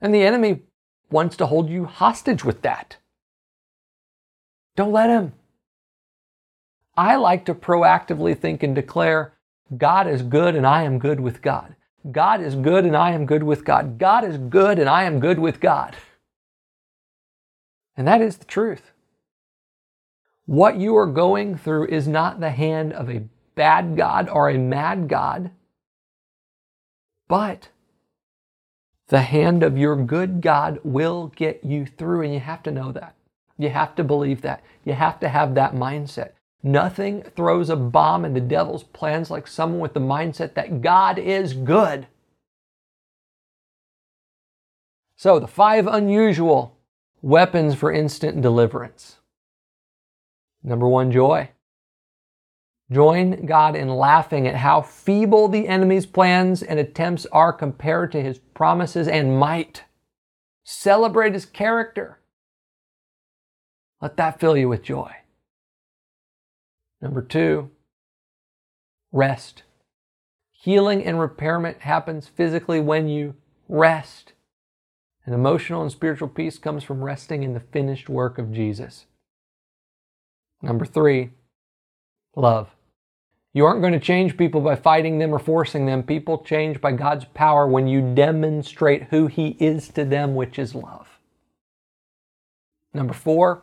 And 0.00 0.14
the 0.14 0.22
enemy 0.22 0.62
wants 1.10 1.36
to 1.36 1.46
hold 1.46 1.70
you 1.70 1.84
hostage 1.84 2.44
with 2.44 2.62
that. 2.62 2.96
Don't 4.76 4.92
let 4.92 5.10
him. 5.10 5.34
I 6.96 7.16
like 7.16 7.44
to 7.46 7.54
proactively 7.54 8.38
think 8.38 8.62
and 8.62 8.74
declare 8.74 9.34
God 9.76 10.06
is 10.06 10.22
good 10.22 10.54
and 10.54 10.66
I 10.66 10.82
am 10.82 10.98
good 10.98 11.20
with 11.20 11.40
God. 11.40 11.76
God 12.10 12.40
is 12.40 12.54
good 12.54 12.84
and 12.84 12.96
I 12.96 13.12
am 13.12 13.26
good 13.26 13.42
with 13.42 13.64
God. 13.64 13.98
God 13.98 14.24
is 14.24 14.36
good 14.36 14.78
and 14.78 14.88
I 14.88 15.04
am 15.04 15.20
good 15.20 15.38
with 15.38 15.60
God. 15.60 15.96
And 17.96 18.08
that 18.08 18.20
is 18.20 18.38
the 18.38 18.44
truth. 18.44 18.90
What 20.46 20.76
you 20.76 20.96
are 20.96 21.06
going 21.06 21.56
through 21.56 21.86
is 21.86 22.08
not 22.08 22.40
the 22.40 22.50
hand 22.50 22.92
of 22.92 23.08
a 23.08 23.22
bad 23.54 23.96
God 23.96 24.28
or 24.28 24.48
a 24.50 24.58
mad 24.58 25.08
God, 25.08 25.50
but 27.28 27.68
the 29.08 29.22
hand 29.22 29.62
of 29.62 29.76
your 29.76 29.96
good 29.96 30.40
God 30.40 30.80
will 30.82 31.32
get 31.36 31.62
you 31.64 31.86
through, 31.86 32.22
and 32.22 32.32
you 32.32 32.40
have 32.40 32.62
to 32.62 32.70
know 32.70 32.92
that. 32.92 33.14
You 33.58 33.68
have 33.68 33.94
to 33.96 34.04
believe 34.04 34.40
that. 34.42 34.62
You 34.84 34.94
have 34.94 35.20
to 35.20 35.28
have 35.28 35.54
that 35.54 35.74
mindset. 35.74 36.32
Nothing 36.62 37.22
throws 37.22 37.70
a 37.70 37.76
bomb 37.76 38.24
in 38.24 38.34
the 38.34 38.40
devil's 38.40 38.84
plans 38.84 39.30
like 39.30 39.46
someone 39.46 39.80
with 39.80 39.94
the 39.94 40.00
mindset 40.00 40.54
that 40.54 40.80
God 40.80 41.18
is 41.18 41.54
good. 41.54 42.06
So, 45.16 45.38
the 45.38 45.46
five 45.46 45.86
unusual 45.86 46.76
weapons 47.20 47.74
for 47.74 47.92
instant 47.92 48.42
deliverance. 48.42 49.18
Number 50.64 50.88
one, 50.88 51.12
joy. 51.12 51.50
Join 52.92 53.46
God 53.46 53.74
in 53.74 53.88
laughing 53.88 54.46
at 54.46 54.56
how 54.56 54.82
feeble 54.82 55.48
the 55.48 55.66
enemy's 55.66 56.04
plans 56.04 56.62
and 56.62 56.78
attempts 56.78 57.26
are 57.26 57.52
compared 57.52 58.12
to 58.12 58.22
his 58.22 58.38
promises 58.38 59.08
and 59.08 59.38
might. 59.38 59.84
Celebrate 60.64 61.32
his 61.32 61.46
character. 61.46 62.18
Let 64.00 64.16
that 64.16 64.38
fill 64.38 64.56
you 64.56 64.68
with 64.68 64.82
joy. 64.82 65.10
Number 67.00 67.22
two, 67.22 67.70
rest. 69.10 69.62
Healing 70.50 71.04
and 71.04 71.18
repairment 71.18 71.80
happens 71.80 72.28
physically 72.28 72.80
when 72.80 73.08
you 73.08 73.34
rest. 73.68 74.32
And 75.24 75.34
emotional 75.34 75.82
and 75.82 75.90
spiritual 75.90 76.28
peace 76.28 76.58
comes 76.58 76.84
from 76.84 77.02
resting 77.02 77.42
in 77.42 77.54
the 77.54 77.60
finished 77.60 78.08
work 78.08 78.38
of 78.38 78.52
Jesus. 78.52 79.06
Number 80.60 80.84
three, 80.84 81.30
love. 82.36 82.68
You 83.54 83.66
aren't 83.66 83.82
going 83.82 83.92
to 83.92 84.00
change 84.00 84.38
people 84.38 84.62
by 84.62 84.76
fighting 84.76 85.18
them 85.18 85.34
or 85.34 85.38
forcing 85.38 85.84
them. 85.84 86.02
People 86.02 86.38
change 86.38 86.80
by 86.80 86.92
God's 86.92 87.26
power 87.26 87.66
when 87.66 87.86
you 87.86 88.14
demonstrate 88.14 89.04
who 89.04 89.26
He 89.26 89.56
is 89.60 89.88
to 89.90 90.04
them, 90.04 90.34
which 90.34 90.58
is 90.58 90.74
love. 90.74 91.18
Number 92.94 93.12
four, 93.12 93.62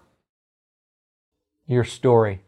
your 1.67 1.84
story. 1.84 2.41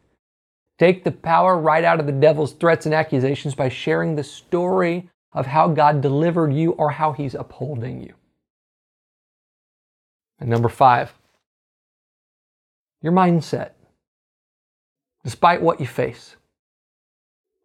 Take 0.77 1.03
the 1.03 1.11
power 1.11 1.57
right 1.57 1.83
out 1.83 1.99
of 1.99 2.05
the 2.05 2.11
devil's 2.11 2.53
threats 2.53 2.85
and 2.85 2.93
accusations 2.95 3.55
by 3.55 3.69
sharing 3.69 4.15
the 4.15 4.23
story 4.23 5.09
of 5.33 5.45
how 5.47 5.67
God 5.67 6.01
delivered 6.01 6.53
you 6.53 6.71
or 6.71 6.91
how 6.91 7.11
He's 7.11 7.35
upholding 7.35 8.01
you. 8.01 8.13
And 10.39 10.49
number 10.49 10.69
five, 10.69 11.13
your 13.01 13.13
mindset. 13.13 13.71
Despite 15.23 15.61
what 15.61 15.79
you 15.79 15.85
face, 15.85 16.35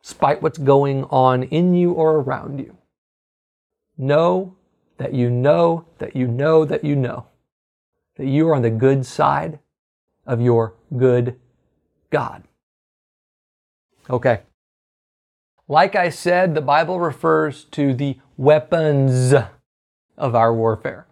despite 0.07 0.41
what's 0.41 0.59
going 0.59 1.03
on 1.11 1.43
in 1.43 1.75
you 1.75 1.91
or 1.91 2.21
around 2.21 2.61
you. 2.61 2.77
Know 3.99 4.55
that 4.99 5.13
you 5.13 5.29
know 5.29 5.87
that 5.99 6.15
you 6.15 6.29
know 6.29 6.65
that 6.65 6.85
you 6.85 6.95
know 6.95 7.27
that 8.17 8.29
you 8.29 8.49
are 8.49 8.55
on 8.55 8.63
the 8.63 8.71
good 8.71 9.05
side 9.05 9.59
of 10.25 10.41
your 10.41 10.75
good 10.97 11.41
God. 12.11 12.45
Okay. 14.09 14.43
Like 15.67 15.97
I 15.97 16.11
said, 16.11 16.55
the 16.55 16.61
Bible 16.61 17.01
refers 17.01 17.65
to 17.73 17.93
the 17.93 18.21
weapons 18.37 19.35
of 20.17 20.37
our 20.37 20.55
warfare. 20.55 21.09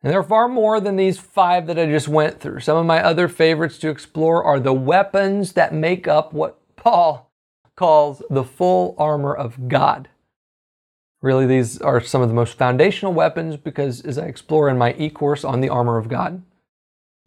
And 0.00 0.12
there 0.12 0.20
are 0.20 0.22
far 0.22 0.46
more 0.46 0.80
than 0.80 0.94
these 0.94 1.18
five 1.18 1.66
that 1.66 1.76
I 1.76 1.86
just 1.86 2.06
went 2.06 2.38
through. 2.38 2.60
Some 2.60 2.76
of 2.76 2.86
my 2.86 3.02
other 3.02 3.26
favorites 3.26 3.78
to 3.78 3.88
explore 3.88 4.44
are 4.44 4.60
the 4.60 4.72
weapons 4.72 5.54
that 5.54 5.74
make 5.74 6.06
up 6.06 6.32
what 6.32 6.56
Paul 6.76 7.29
calls 7.80 8.22
the 8.28 8.44
full 8.44 8.94
armor 8.98 9.34
of 9.34 9.66
God. 9.66 10.10
Really, 11.22 11.46
these 11.46 11.80
are 11.80 11.98
some 11.98 12.20
of 12.20 12.28
the 12.28 12.34
most 12.34 12.58
foundational 12.58 13.14
weapons 13.14 13.56
because, 13.56 14.02
as 14.02 14.18
I 14.18 14.26
explore 14.26 14.68
in 14.68 14.76
my 14.76 14.94
e 14.98 15.08
course 15.08 15.44
on 15.44 15.62
the 15.62 15.70
armor 15.70 15.96
of 15.96 16.10
God, 16.10 16.42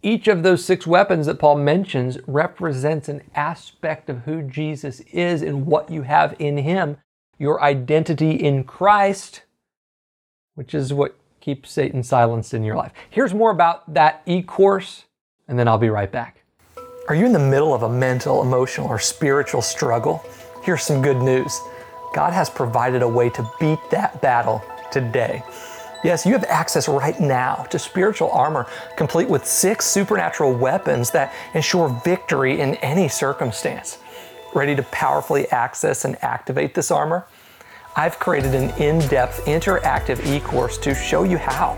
each 0.03 0.27
of 0.27 0.43
those 0.43 0.63
six 0.63 0.85
weapons 0.85 1.25
that 1.25 1.39
Paul 1.39 1.55
mentions 1.55 2.19
represents 2.27 3.09
an 3.09 3.23
aspect 3.33 4.11
of 4.11 4.25
who 4.25 4.43
Jesus 4.43 4.99
is 5.11 5.41
and 5.41 5.65
what 5.65 5.89
you 5.89 6.03
have 6.03 6.35
in 6.37 6.57
Him, 6.57 6.97
your 7.39 7.59
identity 7.59 8.33
in 8.33 8.63
Christ, 8.63 9.41
which 10.53 10.75
is 10.75 10.93
what 10.93 11.17
keeps 11.41 11.71
Satan 11.71 12.03
silenced 12.03 12.53
in 12.53 12.63
your 12.63 12.75
life. 12.75 12.91
Here's 13.09 13.33
more 13.33 13.49
about 13.49 13.91
that 13.91 14.21
e 14.27 14.43
course, 14.43 15.05
and 15.47 15.57
then 15.57 15.67
I'll 15.67 15.79
be 15.79 15.89
right 15.89 16.11
back. 16.11 16.43
Are 17.09 17.15
you 17.15 17.25
in 17.25 17.33
the 17.33 17.39
middle 17.39 17.73
of 17.73 17.81
a 17.81 17.89
mental, 17.89 18.43
emotional, 18.43 18.87
or 18.87 18.99
spiritual 18.99 19.63
struggle? 19.63 20.23
Here's 20.63 20.83
some 20.83 21.01
good 21.01 21.21
news 21.21 21.61
God 22.13 22.31
has 22.31 22.49
provided 22.49 23.01
a 23.01 23.07
way 23.07 23.29
to 23.31 23.51
beat 23.59 23.79
that 23.91 24.21
battle 24.21 24.63
today. 24.91 25.43
Yes, 26.05 26.25
you 26.25 26.31
have 26.31 26.45
access 26.45 26.87
right 26.87 27.19
now 27.19 27.65
to 27.69 27.77
spiritual 27.77 28.31
armor, 28.31 28.67
complete 28.95 29.27
with 29.27 29.45
six 29.45 29.85
supernatural 29.85 30.53
weapons 30.53 31.11
that 31.11 31.33
ensure 31.53 31.89
victory 32.05 32.61
in 32.61 32.75
any 32.75 33.09
circumstance. 33.09 33.97
Ready 34.53 34.73
to 34.75 34.83
powerfully 34.83 35.49
access 35.49 36.05
and 36.05 36.15
activate 36.23 36.73
this 36.73 36.91
armor? 36.91 37.25
I've 37.97 38.17
created 38.19 38.55
an 38.55 38.69
in 38.81 38.99
depth 39.09 39.45
interactive 39.45 40.25
e 40.25 40.39
course 40.39 40.77
to 40.79 40.95
show 40.95 41.23
you 41.23 41.37
how. 41.37 41.77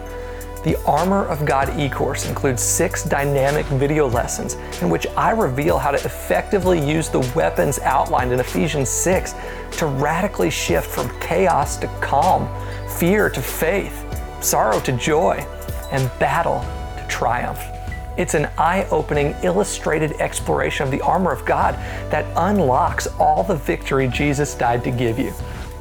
The 0.66 0.84
Armor 0.86 1.28
of 1.28 1.46
God 1.46 1.80
e 1.80 1.88
course 1.88 2.28
includes 2.28 2.60
six 2.60 3.04
dynamic 3.04 3.68
video 3.68 4.08
lessons 4.10 4.56
in 4.82 4.90
which 4.90 5.06
I 5.16 5.30
reveal 5.30 5.78
how 5.78 5.92
to 5.92 6.04
effectively 6.04 6.84
use 6.84 7.08
the 7.08 7.20
weapons 7.36 7.78
outlined 7.78 8.32
in 8.32 8.40
Ephesians 8.40 8.90
6 8.90 9.36
to 9.74 9.86
radically 9.86 10.50
shift 10.50 10.90
from 10.90 11.08
chaos 11.20 11.78
to 11.78 11.88
calm, 12.02 12.50
fear 12.98 13.30
to 13.30 13.42
faith, 13.44 14.04
sorrow 14.44 14.80
to 14.80 14.92
joy, 14.94 15.36
and 15.92 16.10
battle 16.18 16.62
to 16.98 17.06
triumph. 17.08 17.64
It's 18.18 18.34
an 18.34 18.50
eye 18.58 18.88
opening, 18.90 19.36
illustrated 19.44 20.14
exploration 20.14 20.84
of 20.84 20.90
the 20.90 21.02
armor 21.02 21.32
of 21.32 21.46
God 21.46 21.76
that 22.10 22.26
unlocks 22.36 23.06
all 23.20 23.44
the 23.44 23.56
victory 23.56 24.08
Jesus 24.08 24.56
died 24.56 24.84
to 24.84 24.90
give 24.90 25.20
you. 25.20 25.32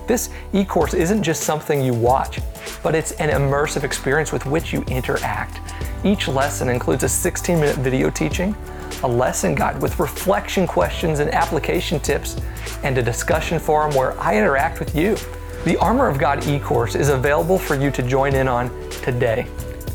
This 0.07 0.31
e 0.53 0.65
course 0.65 0.95
isn't 0.95 1.23
just 1.23 1.43
something 1.43 1.83
you 1.83 1.95
watch, 1.95 2.41
but 2.83 2.95
it's 2.95 3.13
an 3.13 3.31
immersive 3.31 3.85
experience 3.85 4.33
with 4.33 4.45
which 4.45 4.73
you 4.73 4.83
interact. 4.83 5.61
Each 6.05 6.29
lesson 6.29 6.69
includes 6.69 7.05
a 7.05 7.09
16 7.09 7.59
minute 7.59 7.77
video 7.77 8.11
teaching, 8.11 8.55
a 9.03 9.09
lesson 9.09 9.55
guide 9.55 9.81
with 9.81 9.99
reflection 9.99 10.67
questions 10.67 11.21
and 11.21 11.33
application 11.33 11.99
tips, 12.01 12.41
and 12.83 12.99
a 12.99 13.03
discussion 13.03 13.59
forum 13.59 13.95
where 13.95 14.19
I 14.21 14.37
interact 14.37 14.79
with 14.79 14.95
you. 14.95 15.17
The 15.65 15.79
Armor 15.79 16.09
of 16.09 16.19
God 16.19 16.47
e 16.47 16.59
course 16.59 16.95
is 16.95 17.09
available 17.09 17.59
for 17.59 17.75
you 17.75 17.91
to 17.93 18.03
join 18.03 18.35
in 18.35 18.49
on 18.49 18.69
today. 18.91 19.47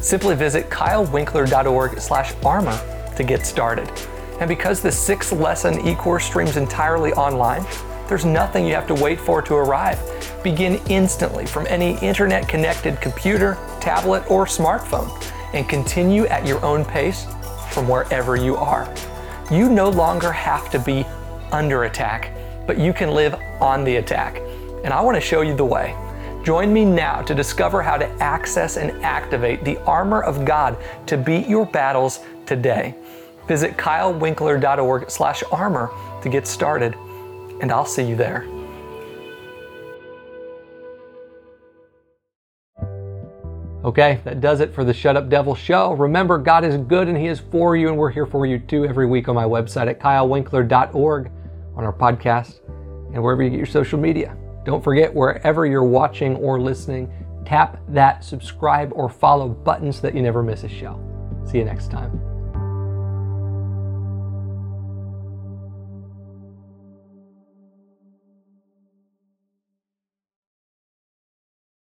Simply 0.01 0.35
visit 0.35 0.69
kylewinkler.org 0.69 1.99
slash 1.99 2.33
armor 2.43 2.79
to 3.15 3.23
get 3.23 3.45
started. 3.45 3.91
And 4.39 4.47
because 4.47 4.81
the 4.81 4.91
six 4.91 5.31
lesson 5.31 5.85
e 5.85 5.93
course 5.93 6.25
streams 6.25 6.57
entirely 6.57 7.13
online, 7.13 7.65
there's 8.09 8.25
nothing 8.25 8.65
you 8.65 8.73
have 8.73 8.87
to 8.87 8.95
wait 8.95 9.21
for 9.21 9.41
to 9.43 9.53
arrive. 9.53 9.99
Begin 10.43 10.81
instantly 10.89 11.45
from 11.45 11.67
any 11.67 11.97
internet 11.99 12.49
connected 12.49 12.99
computer, 12.99 13.57
tablet, 13.79 14.29
or 14.29 14.45
smartphone 14.45 15.09
and 15.53 15.69
continue 15.69 16.25
at 16.25 16.45
your 16.45 16.61
own 16.65 16.83
pace 16.83 17.25
from 17.71 17.87
wherever 17.87 18.35
you 18.35 18.57
are. 18.57 18.93
You 19.51 19.69
no 19.69 19.89
longer 19.89 20.31
have 20.31 20.71
to 20.71 20.79
be 20.79 21.05
under 21.51 21.83
attack, 21.85 22.33
but 22.67 22.77
you 22.79 22.93
can 22.93 23.11
live 23.11 23.35
on 23.61 23.83
the 23.83 23.97
attack. 23.97 24.41
And 24.83 24.91
I 24.93 25.01
want 25.01 25.15
to 25.15 25.21
show 25.21 25.41
you 25.41 25.55
the 25.55 25.65
way. 25.65 25.95
Join 26.43 26.73
me 26.73 26.85
now 26.85 27.21
to 27.23 27.35
discover 27.35 27.83
how 27.83 27.97
to 27.97 28.07
access 28.21 28.77
and 28.77 28.91
activate 29.03 29.63
the 29.63 29.77
armor 29.83 30.23
of 30.23 30.45
God 30.45 30.77
to 31.07 31.17
beat 31.17 31.47
your 31.47 31.65
battles 31.65 32.19
today. 32.45 32.95
Visit 33.47 33.75
kylewinkler.org/armor 33.77 35.91
to 36.21 36.29
get 36.29 36.47
started 36.47 36.95
and 37.61 37.71
I'll 37.71 37.85
see 37.85 38.03
you 38.03 38.15
there. 38.15 38.45
Okay, 43.83 44.19
that 44.25 44.41
does 44.41 44.59
it 44.59 44.73
for 44.73 44.83
the 44.83 44.93
Shut 44.93 45.15
Up 45.15 45.29
Devil 45.29 45.55
show. 45.55 45.93
Remember, 45.93 46.37
God 46.37 46.65
is 46.65 46.75
good 46.75 47.07
and 47.07 47.17
He 47.17 47.27
is 47.27 47.39
for 47.39 47.77
you, 47.77 47.87
and 47.87 47.97
we're 47.97 48.11
here 48.11 48.25
for 48.25 48.45
you 48.45 48.59
too 48.59 48.85
every 48.85 49.05
week 49.05 49.29
on 49.29 49.35
my 49.35 49.45
website 49.45 49.87
at 49.87 50.01
kylewinkler.org, 50.01 51.31
on 51.75 51.83
our 51.83 51.93
podcast, 51.93 52.59
and 53.13 53.23
wherever 53.23 53.41
you 53.41 53.49
get 53.49 53.57
your 53.57 53.65
social 53.65 53.97
media. 53.97 54.35
Don't 54.65 54.83
forget, 54.83 55.13
wherever 55.13 55.65
you're 55.65 55.83
watching 55.83 56.35
or 56.35 56.59
listening, 56.59 57.11
tap 57.45 57.79
that 57.87 58.23
subscribe 58.23 58.91
or 58.93 59.07
follow 59.09 59.47
button 59.47 59.93
so 59.93 60.01
that 60.01 60.13
you 60.13 60.21
never 60.21 60.43
miss 60.43 60.63
a 60.65 60.69
show. 60.69 60.99
See 61.49 61.57
you 61.57 61.65
next 61.65 61.89
time. 61.89 62.28